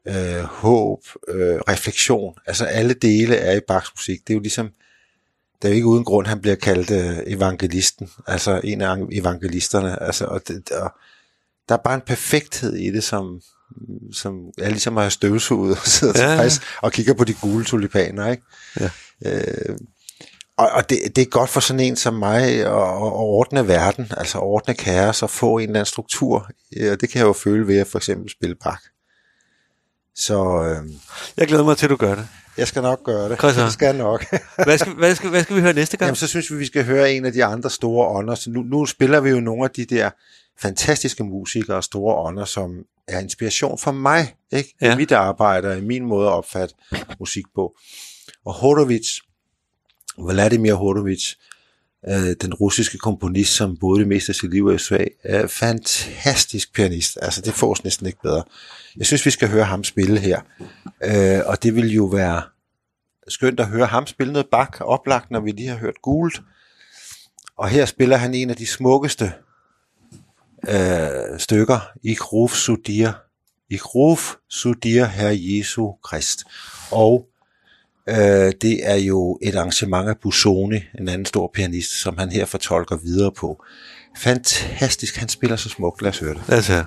øh, 0.09 0.43
håb, 0.43 1.01
øh, 1.29 1.57
refleksion. 1.69 2.35
Altså, 2.47 2.65
alle 2.65 2.95
dele 2.95 3.37
er 3.37 3.57
i 3.57 3.61
Bachs 3.69 3.93
musik. 3.95 4.21
Det 4.27 4.33
er 4.33 4.35
jo 4.35 4.41
ligesom, 4.41 4.71
det 5.63 5.69
er 5.69 5.73
jo 5.73 5.75
ikke 5.75 5.87
uden 5.87 6.05
grund, 6.05 6.27
han 6.27 6.41
bliver 6.41 6.57
kaldt 6.57 6.91
øh, 6.91 7.19
evangelisten, 7.27 8.11
altså 8.27 8.61
en 8.65 8.81
af 8.81 8.97
evangelisterne. 9.13 10.03
Altså, 10.03 10.25
og, 10.25 10.49
det, 10.49 10.71
og 10.71 10.93
der 11.69 11.75
er 11.75 11.83
bare 11.85 11.95
en 11.95 12.01
perfekthed 12.01 12.75
i 12.75 12.91
det, 12.91 13.05
som, 13.05 13.41
som 14.13 14.35
er 14.59 14.69
ligesom 14.71 14.99
at 14.99 15.05
have 15.05 15.11
støvsuget 15.11 15.79
og 15.79 15.87
sidder 15.87 16.23
ja, 16.23 16.31
tilfreds 16.31 16.59
ja. 16.59 16.87
og 16.87 16.93
kigger 16.93 17.15
på 17.15 17.25
de 17.25 17.35
gule 17.35 17.65
tulipaner. 17.65 18.31
Ikke? 18.31 18.43
Ja. 18.81 18.91
Øh, 19.27 19.79
og, 20.59 20.71
og 20.71 20.91
det, 20.91 20.99
det 21.17 21.23
er 21.23 21.27
godt 21.27 21.51
for 21.51 21.61
sådan 21.61 21.81
en 21.81 21.97
som 21.97 22.15
mig 22.15 22.43
at, 22.43 22.67
at 22.67 23.03
ordne 23.13 23.69
verden, 23.69 24.13
altså 24.17 24.39
ordne 24.39 24.75
kaos 24.75 25.23
og 25.23 25.31
få 25.31 25.59
en 25.59 25.63
eller 25.63 25.81
anden 25.81 25.87
struktur. 25.87 26.51
Og 26.93 27.01
det 27.01 27.09
kan 27.11 27.19
jeg 27.19 27.27
jo 27.27 27.33
føle 27.33 27.67
ved 27.67 27.79
at 27.79 27.87
for 27.87 27.99
eksempel 27.99 28.31
spille 28.31 28.57
bak. 28.65 28.81
Så 30.15 30.63
øh, 30.63 30.91
jeg 31.37 31.49
glæder 31.49 31.65
mig 31.65 31.77
til, 31.77 31.87
at 31.87 31.91
du 31.91 31.97
gør 31.97 32.15
det. 32.15 32.29
Jeg 32.57 32.69
skal 32.69 32.83
nok 32.83 33.05
gøre 33.05 33.29
det. 33.29 33.39
Christian. 33.39 33.65
Jeg 33.65 33.73
skal 33.73 33.97
nok. 33.97 34.25
hvad, 34.65 34.79
skal, 34.79 34.93
hvad, 34.93 35.15
skal, 35.15 35.31
hvad 35.31 35.43
skal 35.43 35.57
vi 35.57 35.61
høre 35.61 35.73
næste 35.73 35.97
gang? 35.97 36.07
Jamen, 36.07 36.17
så 36.17 36.27
synes 36.27 36.51
vi, 36.53 36.57
vi 36.57 36.67
skal 36.67 36.85
høre 36.85 37.13
en 37.13 37.25
af 37.25 37.33
de 37.33 37.45
andre 37.45 37.71
store 37.71 38.09
ånder. 38.09 38.35
Så 38.35 38.51
nu, 38.51 38.63
nu 38.63 38.87
spiller 38.87 39.21
vi 39.21 39.31
jo 39.31 39.41
nogle 39.41 39.65
af 39.65 39.71
de 39.71 39.85
der 39.85 40.11
fantastiske 40.61 41.25
musikere 41.25 41.77
og 41.77 41.85
store 41.85 42.15
ånder, 42.15 42.45
som 42.45 42.85
er 43.09 43.21
inspiration 43.21 43.79
for 43.79 43.93
mig, 43.93 44.35
ikke? 44.53 44.75
Ja. 44.81 44.95
I 44.95 44.97
mit 44.97 45.13
arbejde 45.13 45.69
og 45.69 45.79
i 45.79 45.81
min 45.81 46.05
måde 46.05 46.27
at 46.27 46.33
opfatte 46.33 46.75
musik 47.21 47.45
på. 47.55 47.77
Og 48.45 48.53
Horowitz, 48.53 49.19
Vladimir 50.19 50.75
Horowitz, 50.75 51.35
øh, 52.09 52.37
den 52.41 52.55
russiske 52.55 52.99
komponist, 52.99 53.55
som 53.55 53.77
boede 53.77 54.01
det 54.01 54.09
meste 54.09 54.31
af 54.31 54.35
sit 54.35 54.51
liv 54.51 54.69
i 54.69 54.75
USA, 54.75 55.05
er 55.25 55.47
fantastisk 55.47 56.75
pianist. 56.75 57.19
Altså, 57.23 57.41
det 57.41 57.55
fås 57.55 57.85
næsten 57.85 58.07
ikke 58.07 58.19
bedre. 58.23 58.43
Jeg 58.97 59.07
synes, 59.07 59.27
vi 59.27 59.31
skal 59.31 59.49
høre 59.49 59.65
ham 59.65 59.85
spille 59.85 60.21
her. 60.21 60.41
Øh, 61.05 61.41
og 61.47 61.63
det 61.63 61.75
vil 61.75 61.95
jo 61.95 62.05
være 62.05 62.43
skønt 63.29 63.61
at 63.61 63.67
høre 63.67 63.87
ham 63.87 64.07
spille 64.07 64.33
noget 64.33 64.49
bak 64.51 64.77
oplagt, 64.81 65.31
når 65.31 65.41
vi 65.41 65.51
lige 65.51 65.69
har 65.69 65.77
hørt 65.77 66.03
gult. 66.03 66.41
Og 67.59 67.69
her 67.69 67.85
spiller 67.85 68.17
han 68.17 68.35
en 68.35 68.51
af 68.51 68.57
de 68.57 68.67
smukkeste 68.67 69.33
øh, 70.69 71.41
stykker, 71.41 71.91
I 72.03 72.17
ruf 72.21 72.55
zu 72.55 72.77
I 72.89 73.07
Ik 73.71 73.95
ruf 73.95 74.35
zu 74.51 74.75
Jesu 75.33 75.93
Krist. 76.05 76.45
Og 76.91 77.27
øh, 78.09 78.53
det 78.63 78.91
er 78.91 78.97
jo 78.97 79.39
et 79.43 79.55
arrangement 79.55 80.09
af 80.09 80.19
Busoni, 80.23 80.81
en 80.99 81.09
anden 81.09 81.27
stor 81.27 81.51
pianist, 81.55 81.91
som 81.91 82.19
han 82.19 82.31
her 82.31 82.45
fortolker 82.45 82.97
videre 82.97 83.33
på. 83.33 83.65
Fantastisk, 84.17 85.17
han 85.17 85.29
spiller 85.29 85.57
så 85.57 85.69
smukt, 85.69 86.03
lad 86.03 86.11
os 86.11 86.19
høre 86.19 86.35
det. 86.35 86.43
Lad 86.49 86.59
os 86.59 86.69
høre. 86.69 86.87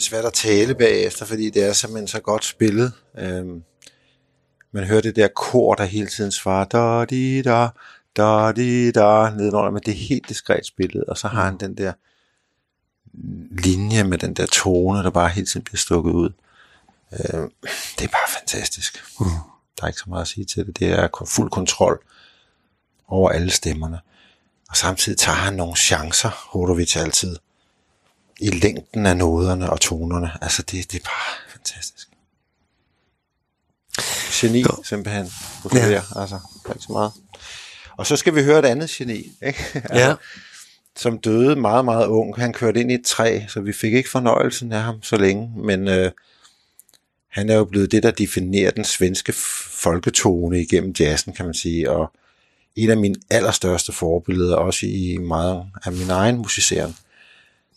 Svært 0.00 0.24
at 0.24 0.32
tale 0.32 0.74
bagefter, 0.74 1.26
fordi 1.26 1.50
det 1.50 1.64
er 1.64 1.72
simpelthen 1.72 2.08
så 2.08 2.20
godt 2.20 2.44
spillet. 2.44 2.92
Øhm, 3.18 3.62
man 4.72 4.84
hører 4.84 5.00
det 5.00 5.16
der 5.16 5.28
kor, 5.28 5.74
der 5.74 5.84
hele 5.84 6.06
tiden 6.06 6.32
svarer, 6.32 6.64
da 6.64 7.04
di 7.04 7.42
da, 7.42 7.68
da 8.16 8.52
di 8.52 8.90
da, 8.90 9.30
nedenunder, 9.30 9.70
men 9.70 9.82
det 9.86 9.92
er 9.92 10.08
helt 10.08 10.28
diskret 10.28 10.66
spillet, 10.66 11.04
og 11.04 11.18
så 11.18 11.28
har 11.28 11.44
han 11.44 11.56
den 11.56 11.76
der 11.76 11.92
linje 13.50 14.04
med 14.04 14.18
den 14.18 14.34
der 14.34 14.46
tone, 14.46 14.98
der 14.98 15.10
bare 15.10 15.28
hele 15.28 15.46
tiden 15.46 15.64
bliver 15.64 15.78
stukket 15.78 16.12
ud. 16.12 16.30
Øh, 17.12 17.48
det 17.98 18.04
er 18.04 18.08
bare 18.08 18.30
fantastisk. 18.38 19.04
Mm. 19.20 19.26
Der 19.76 19.84
er 19.84 19.88
ikke 19.88 20.00
så 20.00 20.08
meget 20.08 20.22
at 20.22 20.28
sige 20.28 20.44
til 20.44 20.66
det. 20.66 20.78
Det 20.78 20.88
er 20.88 21.08
fuld 21.26 21.50
kontrol 21.50 22.02
over 23.08 23.30
alle 23.30 23.50
stemmerne. 23.50 24.00
Og 24.68 24.76
samtidig 24.76 25.18
tager 25.18 25.36
han 25.36 25.54
nogle 25.54 25.76
chancer, 25.76 26.30
Hodovic 26.50 26.96
altid, 26.96 27.36
i 28.38 28.50
længden 28.50 29.06
af 29.06 29.16
noderne 29.16 29.70
og 29.70 29.80
tonerne. 29.80 30.30
Altså, 30.42 30.62
det, 30.62 30.92
det 30.92 31.00
er 31.00 31.04
bare 31.04 31.52
fantastisk. 31.52 32.08
Geni, 34.40 34.60
jo. 34.60 34.82
simpelthen. 34.84 35.30
Ja. 35.74 36.02
Altså, 36.16 36.38
ikke 36.68 36.80
så 36.80 36.92
meget. 36.92 37.12
Og 37.96 38.06
så 38.06 38.16
skal 38.16 38.34
vi 38.34 38.42
høre 38.42 38.58
et 38.58 38.64
andet 38.64 38.90
geni, 38.90 39.32
ikke? 39.46 39.64
altså, 39.74 39.98
Ja. 40.08 40.14
som 40.96 41.18
døde 41.18 41.56
meget, 41.56 41.84
meget 41.84 42.06
ung. 42.06 42.36
Han 42.36 42.52
kørte 42.52 42.80
ind 42.80 42.90
i 42.90 42.94
et 42.94 43.04
træ, 43.06 43.40
så 43.48 43.60
vi 43.60 43.72
fik 43.72 43.94
ikke 43.94 44.10
fornøjelsen 44.10 44.72
af 44.72 44.82
ham 44.82 45.02
så 45.02 45.16
længe, 45.16 45.52
men 45.56 45.88
øh, 45.88 46.10
han 47.28 47.48
er 47.48 47.54
jo 47.54 47.64
blevet 47.64 47.92
det, 47.92 48.02
der 48.02 48.10
definerer 48.10 48.70
den 48.70 48.84
svenske 48.84 49.32
folketone 49.82 50.60
igennem 50.60 50.94
jazzen, 51.00 51.32
kan 51.32 51.44
man 51.44 51.54
sige, 51.54 51.90
og 51.90 52.12
en 52.76 52.90
af 52.90 52.96
mine 52.96 53.14
allerstørste 53.30 53.92
forbilleder, 53.92 54.56
også 54.56 54.86
i 54.86 55.16
meget 55.16 55.64
af 55.84 55.92
min 55.92 56.10
egen 56.10 56.36
musiceren, 56.36 56.96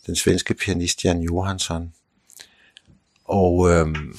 den 0.06 0.16
svenske 0.16 0.54
pianist 0.54 1.04
Jan 1.04 1.20
Johansson. 1.20 1.92
Og 3.24 3.70
øhm, 3.70 4.18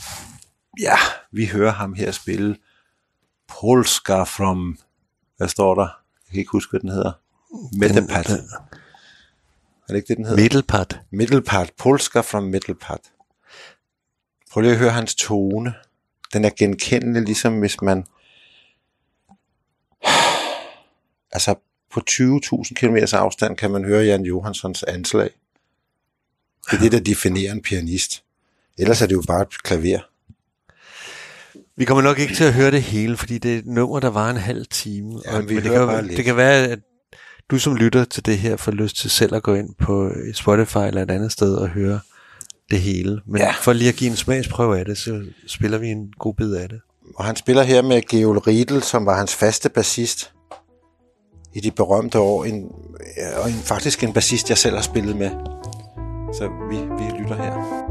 ja, 0.79 0.97
vi 1.31 1.45
hører 1.45 1.71
ham 1.71 1.93
her 1.93 2.11
spille 2.11 2.57
Polska 3.47 4.23
from, 4.23 4.79
hvad 5.37 5.47
står 5.47 5.75
der? 5.75 5.81
Jeg 5.81 6.31
kan 6.31 6.39
ikke 6.39 6.51
huske, 6.51 6.69
hvad 6.71 6.79
den 6.79 6.89
hedder. 6.89 7.11
Medelpad. 7.77 8.25
Er 9.83 9.87
det 9.87 9.95
ikke 9.95 10.07
det, 10.07 10.17
den 10.17 10.25
hedder? 10.25 10.41
Middelpart. 10.41 10.99
Middelpart. 11.11 11.71
Polska 11.77 12.19
from 12.21 12.43
Middelpart. 12.43 13.01
Prøv 14.51 14.61
lige 14.61 14.71
at 14.71 14.79
høre 14.79 14.91
hans 14.91 15.15
tone. 15.15 15.73
Den 16.33 16.45
er 16.45 16.49
genkendelig, 16.57 17.21
ligesom 17.21 17.59
hvis 17.59 17.81
man... 17.81 18.05
Altså, 21.35 21.55
på 21.91 22.01
20.000 22.09 22.73
km 22.73 22.95
afstand 23.13 23.57
kan 23.57 23.71
man 23.71 23.85
høre 23.85 24.03
Jan 24.03 24.23
Johanssons 24.23 24.83
anslag. 24.83 25.29
Det 26.71 26.77
er 26.77 26.81
det, 26.81 26.91
der 26.91 26.99
definerer 26.99 27.51
en 27.51 27.61
pianist. 27.61 28.23
Ellers 28.77 29.01
er 29.01 29.05
det 29.05 29.13
jo 29.15 29.23
bare 29.27 29.41
et 29.41 29.63
klaver. 29.63 29.99
Vi 31.77 31.85
kommer 31.85 32.01
nok 32.01 32.19
ikke 32.19 32.35
til 32.35 32.43
at 32.43 32.53
høre 32.53 32.71
det 32.71 32.81
hele, 32.81 33.17
fordi 33.17 33.37
det 33.37 33.53
er 33.53 33.57
et 33.57 33.65
nummer, 33.65 33.99
der 33.99 34.07
var 34.09 34.29
en 34.29 34.37
halv 34.37 34.65
time. 34.71 35.19
Ja, 35.25 35.39
vi 35.39 35.45
men 35.45 35.55
det, 35.55 35.63
kan, 35.63 35.71
bare 35.87 36.01
lidt. 36.05 36.17
det 36.17 36.25
kan 36.25 36.37
være, 36.37 36.67
at 36.67 36.79
du 37.51 37.59
som 37.59 37.75
lytter 37.75 38.03
til 38.05 38.25
det 38.25 38.37
her 38.37 38.55
får 38.57 38.71
lyst 38.71 38.95
til 38.97 39.09
selv 39.09 39.35
at 39.35 39.43
gå 39.43 39.53
ind 39.53 39.69
på 39.79 40.11
Spotify 40.33 40.77
eller 40.77 41.03
et 41.03 41.11
andet 41.11 41.31
sted 41.31 41.55
og 41.55 41.67
høre 41.69 41.99
det 42.71 42.79
hele. 42.81 43.21
Men 43.27 43.41
Ja. 43.41 43.51
for 43.61 43.73
lige 43.73 43.89
at 43.89 43.95
give 43.95 44.09
en 44.09 44.15
smagsprøve 44.15 44.79
af 44.79 44.85
det, 44.85 44.97
så 44.97 45.23
spiller 45.47 45.77
vi 45.77 45.87
en 45.87 46.13
god 46.19 46.33
bid 46.33 46.53
af 46.53 46.69
det. 46.69 46.79
Og 47.15 47.25
han 47.25 47.35
spiller 47.35 47.63
her 47.63 47.81
med 47.81 48.01
Geol 48.09 48.37
Riedel, 48.37 48.83
som 48.83 49.05
var 49.05 49.17
hans 49.17 49.35
faste 49.35 49.69
bassist 49.69 50.31
i 51.53 51.59
de 51.59 51.71
berømte 51.71 52.19
år. 52.19 52.43
En, 52.45 52.63
og 53.37 53.49
en, 53.49 53.55
faktisk 53.63 54.03
en 54.03 54.13
bassist, 54.13 54.49
jeg 54.49 54.57
selv 54.57 54.75
har 54.75 54.81
spillet 54.81 55.15
med. 55.17 55.31
Så 56.33 56.47
vi, 56.69 56.75
vi 56.75 57.17
lytter 57.19 57.35
her. 57.35 57.82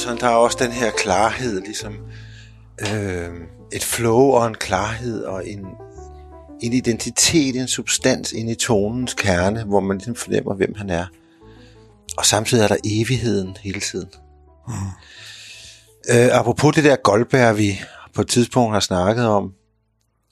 Sådan, 0.00 0.18
der 0.18 0.26
er 0.26 0.34
også 0.34 0.56
den 0.60 0.72
her 0.72 0.90
klarhed, 0.90 1.60
ligesom 1.60 1.98
øh, 2.80 3.28
et 3.72 3.84
flow 3.84 4.20
og 4.20 4.46
en 4.46 4.54
klarhed 4.54 5.22
og 5.22 5.48
en, 5.48 5.66
en 6.60 6.72
identitet, 6.72 7.56
en 7.56 7.68
substans 7.68 8.32
ind 8.32 8.50
i 8.50 8.54
tonens 8.54 9.14
kerne, 9.14 9.64
hvor 9.64 9.80
man 9.80 9.96
ligesom 9.96 10.14
fornemmer, 10.14 10.54
hvem 10.54 10.74
han 10.74 10.90
er. 10.90 11.06
Og 12.18 12.26
samtidig 12.26 12.64
er 12.64 12.68
der 12.68 12.76
evigheden 12.84 13.56
hele 13.60 13.80
tiden. 13.80 14.08
Mm. 14.68 14.74
Øh, 16.10 16.28
apropos 16.38 16.74
det 16.74 16.84
der 16.84 16.96
Goldberg, 16.96 17.58
vi 17.58 17.80
på 18.14 18.20
et 18.20 18.28
tidspunkt 18.28 18.72
har 18.72 18.80
snakket 18.80 19.26
om 19.26 19.52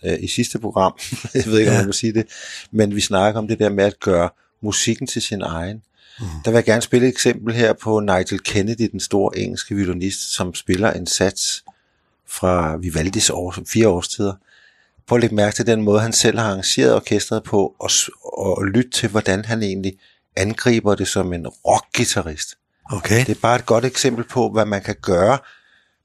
øh, 0.05 0.17
i 0.21 0.29
sidste 0.29 0.59
program, 0.59 0.99
jeg 1.35 1.47
ved 1.47 1.59
ikke, 1.59 1.71
om 1.71 1.77
man 1.77 1.87
må 1.87 1.93
sige 1.93 2.13
det, 2.13 2.27
men 2.71 2.95
vi 2.95 3.01
snakker 3.01 3.41
om 3.41 3.49
det 3.49 3.59
der 3.59 3.69
med 3.69 3.85
at 3.85 4.01
gøre 4.01 4.29
musikken 4.63 5.07
til 5.07 5.23
sin 5.23 5.43
egen. 5.43 5.83
Mm. 6.21 6.27
Der 6.45 6.51
vil 6.51 6.57
jeg 6.57 6.65
gerne 6.65 6.83
spille 6.83 7.07
et 7.07 7.13
eksempel 7.13 7.55
her 7.55 7.73
på 7.73 8.01
Nigel 8.01 8.43
Kennedy, 8.43 8.89
den 8.93 9.01
store 9.01 9.39
engelske 9.39 9.75
violinist, 9.75 10.35
som 10.35 10.55
spiller 10.55 10.93
en 10.93 11.07
sats 11.07 11.65
fra 12.27 12.77
Vivaldis 12.77 13.31
år, 13.31 13.55
fire 13.67 13.89
årstider. 13.89 14.35
Prøv 15.07 15.17
at 15.17 15.21
lægge 15.21 15.37
mærke 15.37 15.57
til 15.57 15.67
den 15.67 15.83
måde, 15.83 16.01
han 16.01 16.13
selv 16.13 16.39
har 16.39 16.47
arrangeret 16.47 16.95
orkestret 16.95 17.43
på, 17.43 17.75
og, 17.79 17.91
og 18.23 18.65
lytte 18.65 18.91
til, 18.91 19.09
hvordan 19.09 19.45
han 19.45 19.63
egentlig 19.63 19.99
angriber 20.37 20.95
det 20.95 21.09
som 21.09 21.33
en 21.33 21.47
rockgitarrist. 21.47 22.55
Okay. 22.91 23.21
Det 23.21 23.37
er 23.37 23.41
bare 23.43 23.57
et 23.57 23.67
godt 23.67 23.85
eksempel 23.85 24.25
på, 24.25 24.51
hvad 24.51 24.67
man 24.67 24.83
kan 24.83 24.97
gøre 25.03 25.39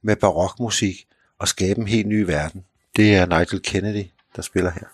med 0.02 0.16
barokmusik 0.16 1.06
og 1.40 1.48
skabe 1.48 1.80
en 1.80 1.88
helt 1.88 2.08
ny 2.08 2.22
verden. 2.22 2.64
Det 2.96 3.16
er 3.16 3.26
Nigel 3.26 3.62
Kennedy, 3.62 4.06
der 4.36 4.42
spiller 4.42 4.72
her. 4.72 4.93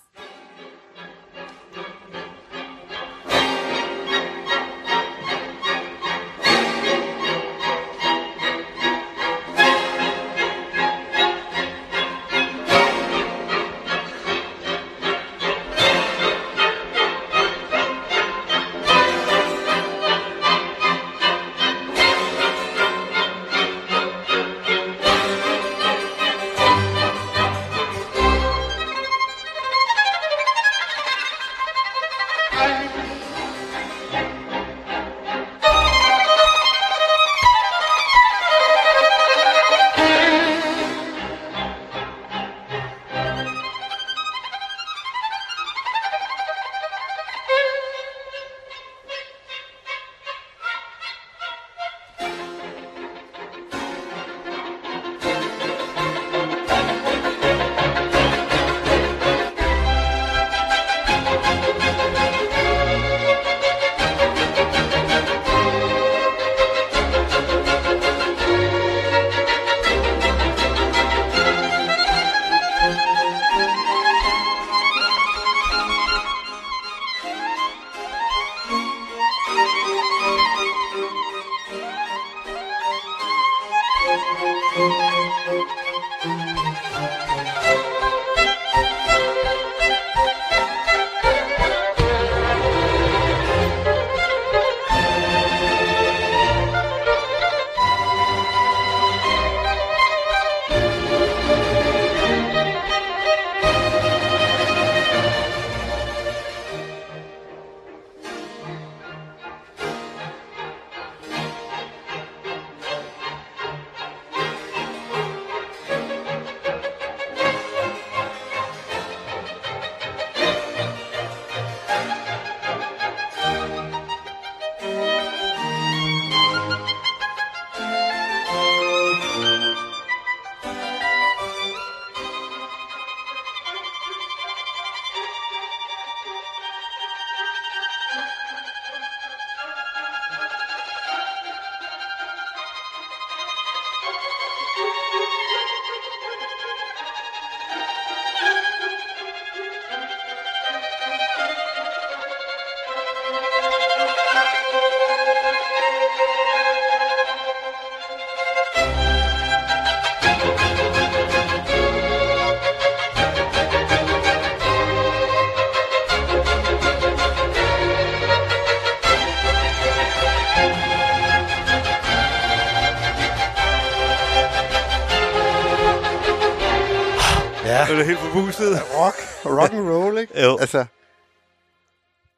Det 177.99 178.07
helt 178.07 178.19
forbuset? 178.19 178.81
Rock, 178.95 179.15
rock 179.45 179.71
and 179.73 179.89
roll, 179.89 180.17
ikke? 180.17 180.41
Jo. 180.43 180.57
Altså, 180.57 180.85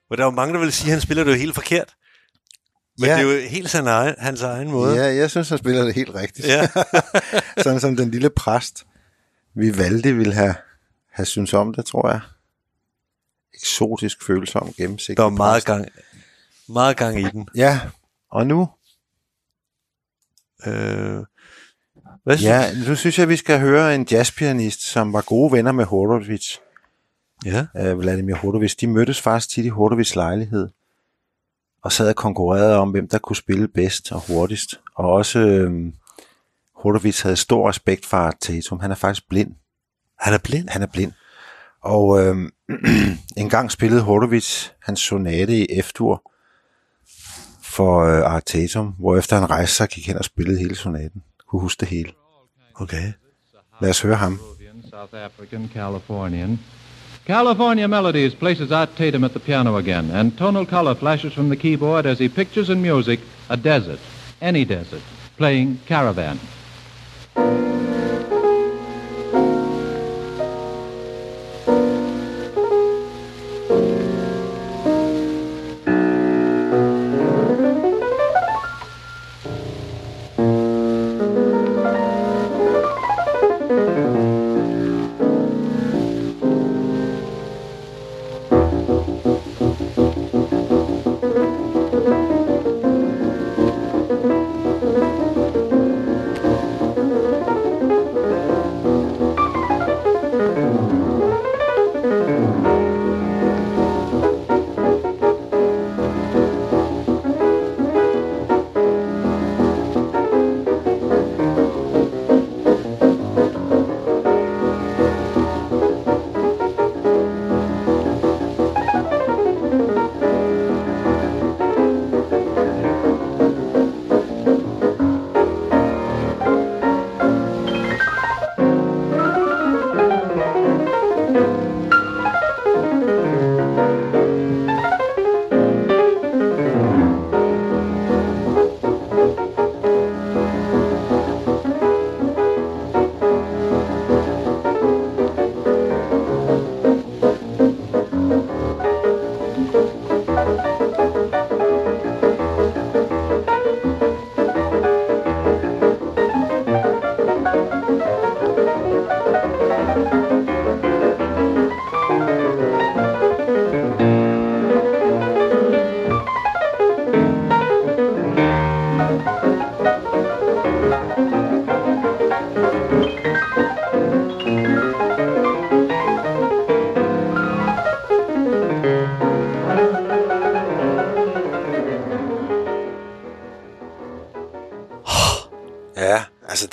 Men 0.10 0.18
der 0.18 0.24
er 0.24 0.28
jo 0.28 0.32
mange, 0.32 0.54
der 0.54 0.60
vil 0.60 0.72
sige, 0.74 0.88
at 0.88 0.92
han 0.92 1.02
spiller 1.02 1.24
det 1.24 1.32
jo 1.32 1.38
helt 1.38 1.56
forkert. 1.56 1.96
Men 2.98 3.06
Ja. 3.10 3.14
det 3.18 3.30
er 3.30 3.34
jo 3.44 3.50
helt 3.50 3.70
sin 3.70 3.88
egen, 3.88 4.16
hans 4.18 4.42
egen 4.42 4.72
måde. 4.72 4.96
ja, 4.96 5.16
jeg 5.16 5.30
synes, 5.30 5.50
han 5.50 5.58
spiller 5.58 5.84
det 5.84 5.94
helt 5.94 6.16
rigtigt. 6.16 6.48
Ja. 6.48 6.68
Sådan 7.64 7.80
som 7.80 7.96
den 7.96 8.12
lille 8.12 8.30
præst, 8.30 8.86
Vivaldi 9.56 10.12
ville 10.12 10.34
have, 10.34 10.56
have 11.12 11.26
synes 11.26 11.54
om 11.54 11.74
det, 11.74 11.86
tror 11.86 12.10
jeg. 12.10 12.20
Eksotisk, 13.54 14.24
følsom, 14.26 14.74
gennemsigtig 14.74 15.18
Der 15.18 15.26
er 15.26 15.30
meget 15.30 15.54
præst. 15.54 15.66
gang, 15.66 15.88
meget 16.70 16.98
gang 16.98 17.20
i 17.20 17.24
den. 17.24 17.48
Ja, 17.56 17.80
og 18.32 18.48
nu? 18.48 18.70
Øh, 20.68 21.24
hvad 22.24 22.38
synes 22.38 22.50
Ja, 22.50 22.90
nu 22.90 22.96
synes 22.96 23.20
jeg, 23.20 23.30
vi 23.30 23.36
skal 23.36 23.60
høre 23.60 23.96
en 23.96 24.08
jazzpianist, 24.12 24.82
som 24.82 25.14
var 25.14 25.22
gode 25.22 25.52
venner 25.52 25.72
med 25.72 25.86
Horowitz. 25.86 26.58
Ja. 27.46 27.66
uh, 27.92 28.00
Vladimir 28.00 28.36
Horowitz, 28.36 28.76
de 28.76 28.88
mødtes 28.88 29.22
faktisk 29.22 29.50
tit 29.50 29.66
i 29.66 29.70
Horowitz 29.70 30.16
lejlighed, 30.16 30.70
og 31.84 31.92
sad 31.92 32.10
og 32.10 32.16
konkurrerede 32.16 32.78
om, 32.78 32.92
hvem 32.92 33.08
der 33.08 33.18
kunne 33.18 33.36
spille 33.36 33.68
bedst 33.68 34.12
og 34.12 34.22
hurtigst. 34.28 34.80
Og 34.96 35.12
også 35.12 35.40
øhm, 35.40 35.94
Horowitz 36.76 37.22
havde 37.22 37.36
stor 37.36 37.70
respekt 37.70 38.06
for 38.06 38.18
Art 38.18 38.36
Tatum. 38.42 38.80
Han 38.80 38.92
er 38.92 38.96
faktisk 38.96 39.30
blind. 39.30 39.56
Han 40.20 40.34
er 40.34 40.38
blind. 40.38 40.70
Han 40.70 40.82
er 40.82 40.88
blind. 40.88 41.12
Og 41.84 42.26
øhm, 42.26 42.52
en 43.38 43.50
gang 43.50 43.72
spillede 43.72 44.02
Horowitz 44.02 44.70
hans 44.82 45.00
sonate 45.00 45.58
i 45.58 45.82
F-dur 45.82 46.32
for 47.64 48.00
øh, 48.00 48.34
Art 48.34 48.44
Tatum, 48.46 48.88
hvor 49.00 49.18
efter 49.18 49.36
han 49.36 49.50
rejste 49.50 49.76
sig, 49.76 49.90
gik 49.90 50.08
hen 50.08 50.18
og 50.18 50.26
spillede 50.26 50.60
hele 50.60 50.76
sonaten. 50.76 51.24
Kunne 51.52 51.62
huske 51.62 51.80
det 51.80 51.88
hele. 51.88 52.12
Okay. 52.76 53.12
Lad 53.82 53.90
os 53.90 54.02
høre 54.02 54.16
ham. 54.16 54.40
South 54.90 55.14
African, 55.14 55.70
Californian. 55.74 56.60
California 57.28 57.88
Melodies 57.88 58.36
places 58.36 58.72
Art 58.72 58.90
Tatum 58.98 59.24
at 59.24 59.32
the 59.32 59.40
piano 59.40 59.78
again, 59.78 60.12
and 60.12 60.38
tonal 60.38 60.66
color 60.66 60.96
flashes 60.96 61.34
from 61.34 61.50
the 61.50 61.56
keyboard 61.56 62.06
as 62.06 62.20
he 62.20 62.30
pictures 62.30 62.70
in 62.70 62.82
music 62.82 63.20
a 63.50 63.58
desert, 63.58 64.00
any 64.42 64.66
desert, 64.66 65.02
playing 65.38 65.80
Caravan. 65.88 66.40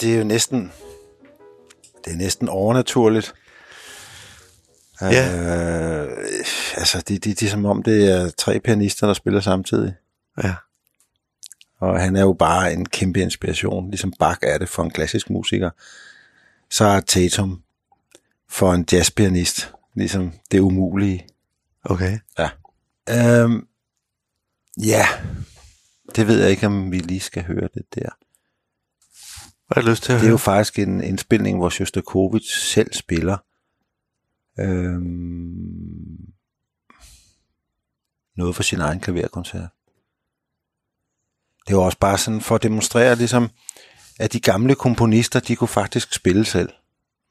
Det 0.09 0.15
er 0.15 0.19
jo 0.19 0.25
næsten, 0.25 0.73
det 2.05 2.13
er 2.13 2.17
næsten 2.17 2.49
overnaturligt. 2.49 3.35
Ja. 5.01 6.07
Øh, 6.07 6.25
altså 6.77 7.05
det, 7.09 7.25
det, 7.25 7.41
det 7.41 7.47
er 7.47 7.51
som 7.51 7.65
om, 7.65 7.83
det 7.83 8.13
er 8.13 8.31
tre 8.31 8.61
pianister, 8.61 9.07
der 9.07 9.15
spiller 9.15 9.41
samtidig. 9.41 9.95
Ja. 10.43 10.55
Og 11.79 12.01
han 12.01 12.17
er 12.17 12.21
jo 12.21 12.33
bare 12.33 12.73
en 12.73 12.87
kæmpe 12.87 13.21
inspiration, 13.21 13.91
ligesom 13.91 14.13
Bach 14.19 14.39
er 14.43 14.59
det 14.59 14.69
for 14.69 14.83
en 14.83 14.91
klassisk 14.91 15.31
musiker. 15.31 15.71
Så 16.71 16.85
er 16.85 17.01
Tatum 17.01 17.63
for 18.49 18.73
en 18.73 18.87
jazzpianist, 18.93 19.73
ligesom 19.95 20.33
det 20.51 20.59
umulige. 20.59 21.27
Okay. 21.85 22.19
Ja. 22.39 22.51
Øhm, 23.11 23.67
ja, 24.77 25.07
det 26.17 26.27
ved 26.27 26.41
jeg 26.41 26.51
ikke, 26.51 26.67
om 26.67 26.93
vi 26.93 26.99
lige 26.99 27.21
skal 27.21 27.45
høre 27.45 27.69
det 27.75 27.95
der. 27.95 28.09
Du 29.75 29.81
lyst 29.81 30.03
til 30.03 30.13
at 30.13 30.21
Det 30.21 30.27
er 30.27 30.31
jo 30.31 30.37
faktisk 30.37 30.79
en 30.79 31.05
indspilning, 31.05 31.59
hvor 31.59 31.69
Shostakovich 31.69 32.57
selv 32.57 32.93
spiller. 32.93 33.37
Øhm, 34.61 36.19
noget 38.37 38.57
for 38.57 38.63
sin 38.63 38.81
egen 38.81 39.01
klaverkoncert. 39.01 39.69
Det 41.69 41.77
var 41.77 41.83
også 41.83 41.99
bare 41.99 42.19
sådan 42.19 42.41
for 42.41 42.55
at 42.55 42.63
demonstrere, 42.63 43.17
ligesom, 43.17 43.51
at 44.19 44.33
de 44.33 44.41
gamle 44.41 44.75
komponister, 44.75 45.41
de 45.41 45.57
kunne 45.57 45.69
faktisk 45.69 46.13
spille 46.13 46.45
selv. 46.45 46.69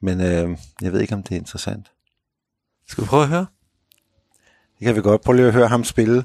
Men 0.01 0.21
øh, 0.21 0.57
jeg 0.81 0.93
ved 0.93 1.01
ikke, 1.01 1.15
om 1.15 1.23
det 1.23 1.31
er 1.31 1.39
interessant. 1.39 1.91
Skal 2.87 3.03
vi 3.03 3.07
prøve 3.07 3.23
at 3.23 3.29
høre? 3.29 3.45
Det 4.79 4.85
kan 4.85 4.95
vi 4.95 5.01
godt 5.01 5.21
prøve 5.21 5.35
lige 5.35 5.47
at 5.47 5.53
høre 5.53 5.67
ham 5.67 5.83
spille 5.83 6.23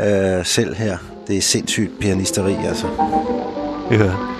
øh, 0.00 0.46
selv 0.46 0.74
her. 0.74 0.98
Det 1.26 1.36
er 1.36 1.42
sindssygt 1.42 2.00
pianisteri, 2.00 2.54
altså. 2.54 2.88
Vi 3.90 3.96
hører. 3.96 4.26
Ja, 4.26 4.31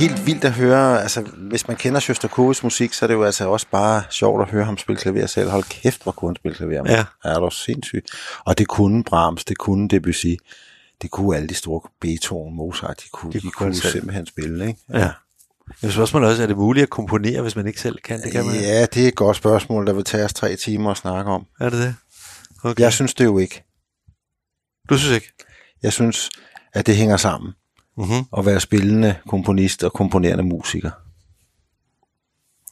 helt 0.00 0.26
vildt 0.26 0.44
at 0.44 0.52
høre. 0.52 1.02
Altså, 1.02 1.20
hvis 1.22 1.68
man 1.68 1.76
kender 1.76 2.00
Shostakovichs 2.00 2.62
musik, 2.62 2.92
så 2.92 3.04
er 3.04 3.06
det 3.06 3.14
jo 3.14 3.24
altså 3.24 3.48
også 3.48 3.66
bare 3.70 4.02
sjovt 4.10 4.42
at 4.42 4.48
høre 4.48 4.64
ham 4.64 4.78
spille 4.78 5.00
klaver 5.00 5.26
selv. 5.26 5.50
Hold 5.50 5.64
kæft, 5.64 6.02
hvor 6.02 6.12
kunne 6.12 6.28
han 6.28 6.36
spille 6.36 6.56
klaver. 6.56 6.92
Ja. 6.92 7.04
Er 7.24 7.38
du 7.38 7.50
sindssygt. 7.50 8.10
Og 8.44 8.58
det 8.58 8.68
kunne 8.68 9.04
Brahms, 9.04 9.44
det 9.44 9.58
kunne 9.58 9.88
Debussy, 9.88 10.34
det 11.02 11.10
kunne 11.10 11.36
alle 11.36 11.48
de 11.48 11.54
store 11.54 11.80
Beethoven, 12.00 12.56
Mozart, 12.56 13.00
de 13.00 13.08
kunne, 13.12 13.32
de, 13.32 13.40
de 13.40 13.50
kunne 13.50 13.52
kunne 13.52 13.74
simpelthen 13.74 14.26
spille, 14.26 14.68
ikke? 14.68 14.80
Ja. 14.92 15.10
Men 15.82 15.90
spørgsmålet 15.90 16.26
er 16.26 16.30
også, 16.30 16.42
er 16.42 16.46
det 16.46 16.56
muligt 16.56 16.82
at 16.82 16.90
komponere, 16.90 17.42
hvis 17.42 17.56
man 17.56 17.66
ikke 17.66 17.80
selv 17.80 17.98
kan? 18.04 18.22
Det 18.22 18.32
kan 18.32 18.46
man. 18.46 18.54
Ja, 18.54 18.86
det 18.86 19.04
er 19.04 19.08
et 19.08 19.14
godt 19.14 19.36
spørgsmål, 19.36 19.86
der 19.86 19.92
vil 19.92 20.04
tage 20.04 20.24
os 20.24 20.32
tre 20.32 20.56
timer 20.56 20.90
at 20.90 20.96
snakke 20.96 21.30
om. 21.30 21.46
Er 21.60 21.70
det 21.70 21.78
det? 21.78 21.94
Okay. 22.64 22.82
Jeg 22.82 22.92
synes 22.92 23.14
det 23.14 23.24
jo 23.24 23.38
ikke. 23.38 23.64
Du 24.88 24.98
synes 24.98 25.14
ikke? 25.14 25.32
Jeg 25.82 25.92
synes, 25.92 26.30
at 26.72 26.86
det 26.86 26.96
hænger 26.96 27.16
sammen 27.16 27.52
Mm-hmm. 27.96 28.24
at 28.38 28.46
være 28.46 28.60
spillende 28.60 29.16
komponist 29.28 29.84
og 29.84 29.92
komponerende 29.92 30.44
musiker. 30.44 30.90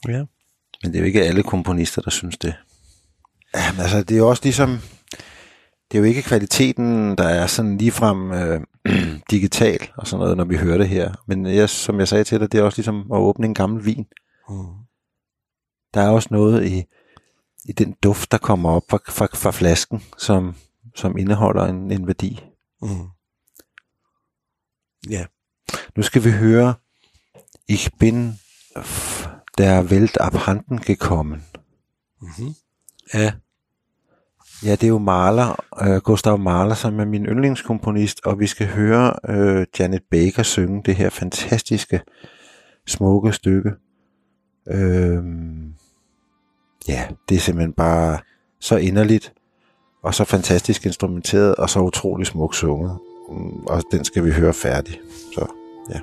Ja. 0.07 0.25
Men 0.83 0.91
det 0.91 0.95
er 0.95 0.99
jo 0.99 1.05
ikke 1.05 1.23
alle 1.23 1.43
komponister, 1.43 2.01
der 2.01 2.09
synes 2.11 2.37
det. 2.37 2.55
Ja, 3.55 3.71
men 3.71 3.81
altså, 3.81 4.03
det 4.03 4.11
er 4.11 4.17
jo 4.17 4.29
også 4.29 4.43
ligesom... 4.43 4.79
Det 5.91 5.97
er 5.97 5.99
jo 5.99 6.05
ikke 6.05 6.21
kvaliteten, 6.21 7.17
der 7.17 7.27
er 7.27 7.47
sådan 7.47 7.77
ligefrem 7.77 8.31
øh, 8.31 8.61
digital 9.31 9.79
og 9.97 10.07
sådan 10.07 10.21
noget, 10.21 10.37
når 10.37 10.45
vi 10.45 10.57
hører 10.57 10.77
det 10.77 10.89
her. 10.89 11.13
Men 11.27 11.45
jeg, 11.45 11.69
som 11.69 11.99
jeg 11.99 12.07
sagde 12.07 12.23
til 12.23 12.39
dig, 12.39 12.51
det 12.51 12.59
er 12.59 12.63
også 12.63 12.77
ligesom 12.77 13.11
at 13.11 13.17
åbne 13.17 13.45
en 13.45 13.53
gammel 13.53 13.85
vin. 13.85 14.05
Mm. 14.49 14.65
Der 15.93 16.01
er 16.01 16.09
også 16.09 16.27
noget 16.31 16.65
i, 16.65 16.83
i 17.65 17.71
den 17.71 17.95
duft, 18.03 18.31
der 18.31 18.37
kommer 18.37 18.69
op 18.69 18.83
fra, 18.89 18.99
fra, 19.09 19.27
fra 19.33 19.51
flasken, 19.51 20.03
som, 20.17 20.55
som 20.95 21.17
indeholder 21.17 21.65
en, 21.65 21.91
en 21.91 22.07
værdi. 22.07 22.43
Mm. 22.81 23.07
Ja. 25.09 25.25
Nu 25.95 26.03
skal 26.03 26.23
vi 26.23 26.31
høre 26.31 26.73
Ich 27.67 27.91
bin 27.99 28.39
der 29.57 29.89
Welt 29.89 30.21
abhanden 30.21 30.81
gekommen. 30.81 31.43
Mm-hmm. 32.21 32.55
Ja. 33.13 33.33
Ja, 34.65 34.71
det 34.71 34.83
er 34.83 34.87
jo 34.87 34.97
Mahler, 34.97 35.65
øh, 35.81 36.01
Gustav 36.01 36.37
Mahler, 36.37 36.75
som 36.75 36.99
er 36.99 37.05
min 37.05 37.25
yndlingskomponist, 37.25 38.25
og 38.25 38.39
vi 38.39 38.47
skal 38.47 38.67
høre 38.67 39.13
øh, 39.29 39.65
Janet 39.79 40.01
Baker 40.11 40.43
synge 40.43 40.83
det 40.85 40.95
her 40.95 41.09
fantastiske, 41.09 42.01
smukke 42.87 43.33
stykke. 43.33 43.71
Øh, 44.67 45.23
ja, 46.87 47.07
det 47.29 47.35
er 47.35 47.39
simpelthen 47.39 47.73
bare 47.73 48.19
så 48.59 48.77
inderligt, 48.77 49.33
og 50.03 50.15
så 50.15 50.23
fantastisk 50.23 50.85
instrumenteret, 50.85 51.55
og 51.55 51.69
så 51.69 51.79
utrolig 51.79 52.27
smukt 52.27 52.55
sunget. 52.55 52.99
Og 53.67 53.83
den 53.91 54.05
skal 54.05 54.25
vi 54.25 54.31
høre 54.31 54.53
færdig. 54.53 55.01
Så 55.33 55.45
ja. 55.89 55.99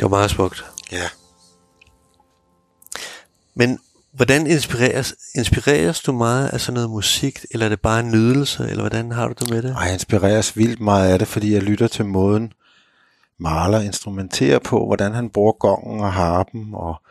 Det 0.00 0.10
var 0.10 0.16
meget 0.16 0.30
smukt. 0.30 0.64
Ja. 0.92 1.08
Men 3.54 3.78
hvordan 4.12 4.46
inspireres, 4.46 5.14
inspireres 5.34 6.00
du 6.00 6.12
meget 6.12 6.48
af 6.48 6.60
sådan 6.60 6.74
noget 6.74 6.90
musik, 6.90 7.44
eller 7.50 7.66
er 7.66 7.70
det 7.70 7.80
bare 7.80 8.00
en 8.00 8.10
nydelse, 8.10 8.68
eller 8.68 8.82
hvordan 8.82 9.12
har 9.12 9.28
du 9.28 9.34
det 9.40 9.50
med 9.50 9.62
det? 9.62 9.76
Og 9.76 9.84
jeg 9.84 9.92
inspireres 9.92 10.56
vildt 10.56 10.80
meget 10.80 11.12
af 11.12 11.18
det, 11.18 11.28
fordi 11.28 11.54
jeg 11.54 11.62
lytter 11.62 11.86
til 11.88 12.04
måden, 12.04 12.52
Mahler 13.38 13.80
instrumenterer 13.80 14.58
på, 14.58 14.86
hvordan 14.86 15.14
han 15.14 15.30
bruger 15.30 15.52
gongen 15.52 16.00
og 16.00 16.12
harpen 16.12 16.70
og 16.74 17.02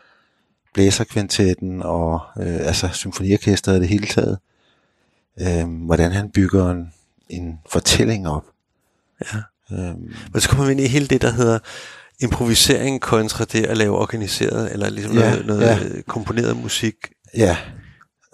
blæserkvintetten 0.74 1.82
og 1.82 2.20
øh, 2.40 2.66
altså 2.66 2.88
symfoniorkestret 2.92 3.76
i 3.76 3.80
det 3.80 3.88
hele 3.88 4.06
taget. 4.06 4.38
Øh, 5.40 5.84
hvordan 5.84 6.12
han 6.12 6.30
bygger 6.30 6.70
en, 6.70 6.92
en 7.28 7.60
fortælling 7.68 8.28
op. 8.28 8.44
Ja. 9.20 9.38
Øh, 9.72 9.94
Men 10.32 10.40
så 10.40 10.48
kommer 10.48 10.64
vi 10.64 10.72
ind 10.72 10.80
i 10.80 10.86
hele 10.86 11.06
det, 11.06 11.22
der 11.22 11.30
hedder 11.30 11.58
improvisering 12.22 13.00
kontra 13.00 13.44
det 13.44 13.64
at 13.66 13.76
lave 13.76 13.98
organiseret, 13.98 14.72
eller 14.72 14.90
ligesom 14.90 15.14
Ja, 15.16 15.30
noget, 15.30 15.46
noget 15.46 15.94
ja. 15.96 16.02
komponeret 16.02 16.56
musik. 16.56 16.94
ja, 17.36 17.56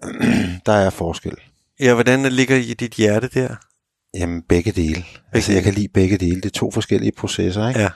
der 0.66 0.72
er 0.72 0.91
forskel. 0.91 1.34
Ja, 1.80 1.95
hvordan 1.95 2.32
ligger 2.32 2.57
i 2.57 2.74
dit 2.74 2.93
hjerte 2.95 3.28
der? 3.34 3.55
Jamen 4.14 4.43
begge 4.43 4.72
dele. 4.72 5.05
altså, 5.32 5.49
dele. 5.49 5.57
jeg 5.57 5.64
kan 5.64 5.74
lide 5.74 5.89
begge 5.89 6.16
dele. 6.18 6.37
Det 6.37 6.45
er 6.47 6.51
to 6.51 6.70
forskellige 6.70 7.12
processer, 7.12 7.68
ikke? 7.68 7.80
Ja. 7.80 7.89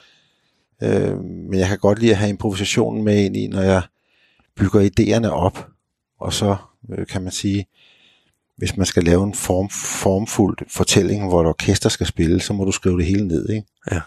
Øh, 0.83 1.17
men 1.23 1.59
jeg 1.59 1.67
kan 1.67 1.77
godt 1.77 1.99
lide 1.99 2.11
at 2.11 2.17
have 2.17 2.29
improvisationen 2.29 3.03
med 3.03 3.23
ind 3.25 3.37
i, 3.37 3.47
når 3.47 3.61
jeg 3.61 3.81
bygger 4.55 4.89
idéerne 4.89 5.27
op. 5.27 5.67
Og 6.19 6.33
så 6.33 6.55
øh, 6.97 7.07
kan 7.07 7.21
man 7.21 7.31
sige, 7.31 7.65
hvis 8.57 8.77
man 8.77 8.85
skal 8.85 9.03
lave 9.03 9.23
en 9.23 9.33
form, 9.33 9.69
formfuld 9.69 10.57
fortælling, 10.69 11.27
hvor 11.27 11.41
et 11.41 11.47
orkester 11.47 11.89
skal 11.89 12.07
spille, 12.07 12.41
så 12.41 12.53
må 12.53 12.65
du 12.65 12.71
skrive 12.71 12.97
det 12.97 13.05
hele 13.05 13.27
ned, 13.27 13.49
ikke? 13.49 13.67
Ja. 13.91 13.99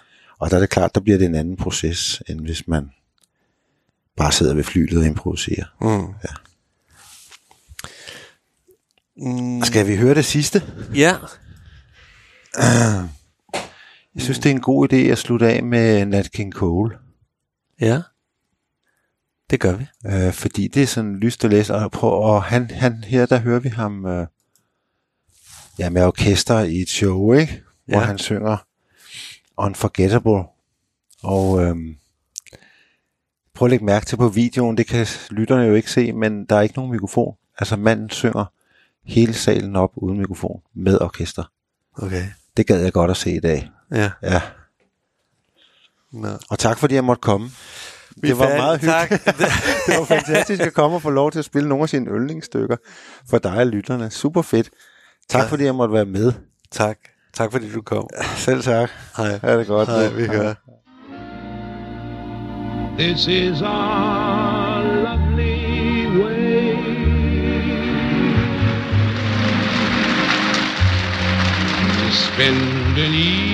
Og 0.44 0.50
der 0.50 0.56
er 0.56 0.60
det 0.60 0.70
klart, 0.70 0.94
der 0.94 1.00
bliver 1.00 1.18
det 1.18 1.26
en 1.26 1.34
anden 1.34 1.56
proces, 1.56 2.22
end 2.28 2.40
hvis 2.40 2.68
man 2.68 2.90
bare 4.16 4.32
sidder 4.32 4.54
ved 4.54 4.64
flylet 4.64 4.98
og 5.00 5.06
improviserer. 5.06 5.64
Mm. 5.80 6.14
Ja. 6.24 6.34
Mm, 9.16 9.62
Skal 9.62 9.86
vi 9.86 9.96
høre 9.96 10.14
det 10.14 10.24
sidste? 10.24 10.62
ja, 10.94 11.16
Jeg 14.14 14.22
synes, 14.22 14.38
det 14.38 14.46
er 14.50 14.54
en 14.54 14.60
god 14.60 14.92
idé 14.92 14.96
at 14.96 15.18
slutte 15.18 15.46
af 15.48 15.62
med 15.62 16.06
Nat 16.06 16.32
King 16.32 16.52
Cole. 16.52 16.98
ja. 17.80 18.02
Det 19.50 19.60
gør 19.60 19.76
vi. 19.76 19.86
Øh, 20.06 20.32
fordi 20.32 20.68
det 20.68 20.82
er 20.82 20.86
sådan 20.86 21.16
lyst 21.16 21.44
at 21.44 21.50
læse, 21.50 21.74
og, 21.74 21.90
prøv, 21.90 22.10
og 22.12 22.42
han, 22.44 22.70
han, 22.70 23.04
her 23.04 23.26
der 23.26 23.38
hører 23.38 23.60
vi 23.60 23.68
ham 23.68 24.06
øh, 24.06 24.26
ja, 25.78 25.90
med 25.90 26.02
orkester 26.04 26.58
i 26.60 26.76
et 26.80 26.88
show, 26.88 27.32
ikke? 27.32 27.62
hvor 27.86 27.98
Ja. 27.98 28.04
han 28.04 28.18
synger 28.18 28.56
Unforgettable. 29.56 30.42
Og 31.22 31.62
øh, 31.62 31.76
prøv 33.54 33.66
at 33.66 33.70
lægge 33.70 33.84
mærke 33.84 34.06
til 34.06 34.16
på 34.16 34.28
videoen, 34.28 34.76
det 34.76 34.86
kan 34.86 35.06
lytterne 35.30 35.62
jo 35.64 35.74
ikke 35.74 35.90
se, 35.90 36.12
men 36.12 36.44
der 36.46 36.56
er 36.56 36.60
ikke 36.60 36.74
nogen 36.76 36.92
mikrofon. 36.92 37.36
Altså 37.58 37.76
manden 37.76 38.10
synger 38.10 38.44
hele 39.04 39.34
salen 39.34 39.76
op 39.76 39.90
uden 39.96 40.18
mikrofon 40.18 40.60
med 40.74 41.00
orkester. 41.00 41.44
Okay. 41.98 42.24
Det 42.56 42.66
gad 42.66 42.80
jeg 42.82 42.92
godt 42.92 43.10
at 43.10 43.16
se 43.16 43.32
i 43.32 43.40
dag. 43.40 43.70
Ja. 43.90 44.10
Ja. 44.22 44.42
Nå. 46.12 46.28
Og 46.50 46.58
tak 46.58 46.78
fordi 46.78 46.94
jeg 46.94 47.04
måtte 47.04 47.20
komme. 47.20 47.50
Vi 48.16 48.28
det 48.28 48.38
var 48.38 48.46
er 48.46 48.56
meget 48.56 48.80
hyggeligt. 48.80 49.24
det 49.86 49.98
var 49.98 50.04
fantastisk 50.04 50.60
at 50.62 50.72
komme 50.74 50.96
og 50.96 51.02
få 51.02 51.10
lov 51.10 51.30
til 51.32 51.38
at 51.38 51.44
spille 51.44 51.68
nogle 51.68 51.82
af 51.82 51.88
sine 51.88 52.10
yndlingsstykker 52.10 52.76
for 53.30 53.38
dig 53.38 53.56
og 53.56 53.66
lytterne. 53.66 54.10
Super 54.10 54.42
fedt. 54.42 54.70
Tak 55.28 55.42
Ja. 55.42 55.46
fordi 55.48 55.64
jeg 55.64 55.74
måtte 55.74 55.94
være 55.94 56.04
med. 56.04 56.32
tak. 56.70 56.98
Tak 57.36 57.52
fordi 57.52 57.72
du 57.72 57.82
kom. 57.82 58.08
Selv 58.36 58.62
tak. 58.62 58.90
Hej. 59.16 59.38
Ha' 59.42 59.58
det 59.58 59.66
godt. 59.66 59.88
Hej, 59.88 60.08
vi 60.08 60.26
hører. 60.26 60.54
This 62.98 63.26
is 63.26 63.60
our 63.62 64.82
lovely 65.04 66.06
way. 66.22 66.76
To 71.98 72.10
spend 72.12 72.98
an 72.98 73.14
evening. 73.14 73.53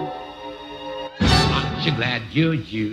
aren't 1.81 1.93
you 1.93 1.97
glad 1.97 2.21
you're 2.31 2.53
you? 2.53 2.91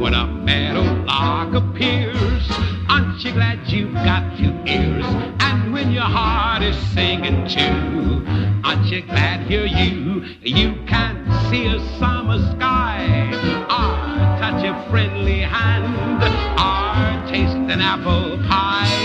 When 0.00 0.12
a 0.12 0.26
meadowlark 0.26 1.54
appears, 1.54 2.42
aren't 2.88 3.22
you 3.22 3.30
glad 3.30 3.60
you've 3.68 3.94
got 3.94 4.36
two 4.36 4.52
ears? 4.66 5.04
And 5.38 5.72
when 5.72 5.92
your 5.92 6.02
heart 6.02 6.64
is 6.64 6.76
singing 6.94 7.46
too, 7.46 8.24
aren't 8.64 8.86
you 8.86 9.02
glad 9.02 9.48
you're 9.48 9.66
you? 9.66 10.24
You 10.42 10.84
can 10.88 11.24
see 11.48 11.66
a 11.66 11.78
summer 12.00 12.38
sky, 12.56 13.30
or 13.70 14.40
touch 14.40 14.64
a 14.64 14.90
friendly 14.90 15.42
hand, 15.42 16.20
or 16.58 17.30
taste 17.30 17.54
an 17.54 17.80
apple 17.80 18.36
pie. 18.48 18.97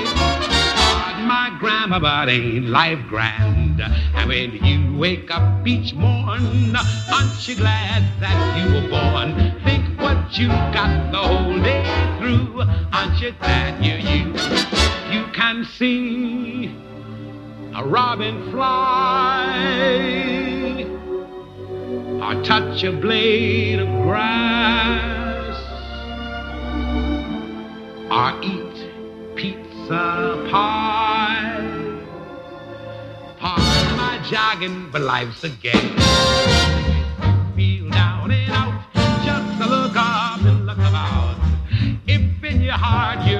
Grammar, 1.93 2.25
but 2.25 2.29
ain't 2.29 2.65
life 2.69 2.97
grand? 3.07 3.79
And 3.79 4.27
when 4.27 4.53
you 4.65 4.97
wake 4.97 5.29
up 5.29 5.67
each 5.67 5.93
morn, 5.93 6.75
aren't 6.75 7.47
you 7.47 7.55
glad 7.55 8.03
that 8.19 8.57
you 8.57 8.73
were 8.73 8.89
born? 8.89 9.61
Think 9.63 9.99
what 9.99 10.35
you 10.35 10.47
got 10.47 11.11
the 11.11 11.19
whole 11.19 11.61
day 11.61 11.83
through. 12.17 12.63
Aren't 12.91 13.21
you 13.21 13.31
glad 13.33 13.85
you're 13.85 13.99
you? 13.99 14.33
You 15.13 15.27
can 15.33 15.65
see 15.65 16.75
a 17.75 17.85
robin 17.85 18.49
fly, 18.49 19.53
or 22.23 22.43
touch 22.43 22.83
a 22.83 22.91
blade 22.91 23.79
of 23.79 23.87
grass, 24.01 25.57
or 28.09 28.41
eat 28.43 29.35
pizza 29.35 30.47
pie 30.49 31.72
hard 33.43 33.99
am 33.99 34.23
jogging, 34.23 34.89
but 34.89 35.01
life's 35.01 35.43
a 35.43 35.49
game. 35.49 35.97
Feel 37.55 37.89
down 37.89 38.31
and 38.31 38.51
out, 38.51 38.81
just 39.25 39.61
a 39.61 39.67
look 39.67 39.95
up 39.97 40.39
and 40.41 40.65
look 40.65 40.77
about. 40.77 41.35
If 42.07 42.41
in 42.43 42.61
your 42.61 42.73
heart 42.73 43.27
you 43.27 43.32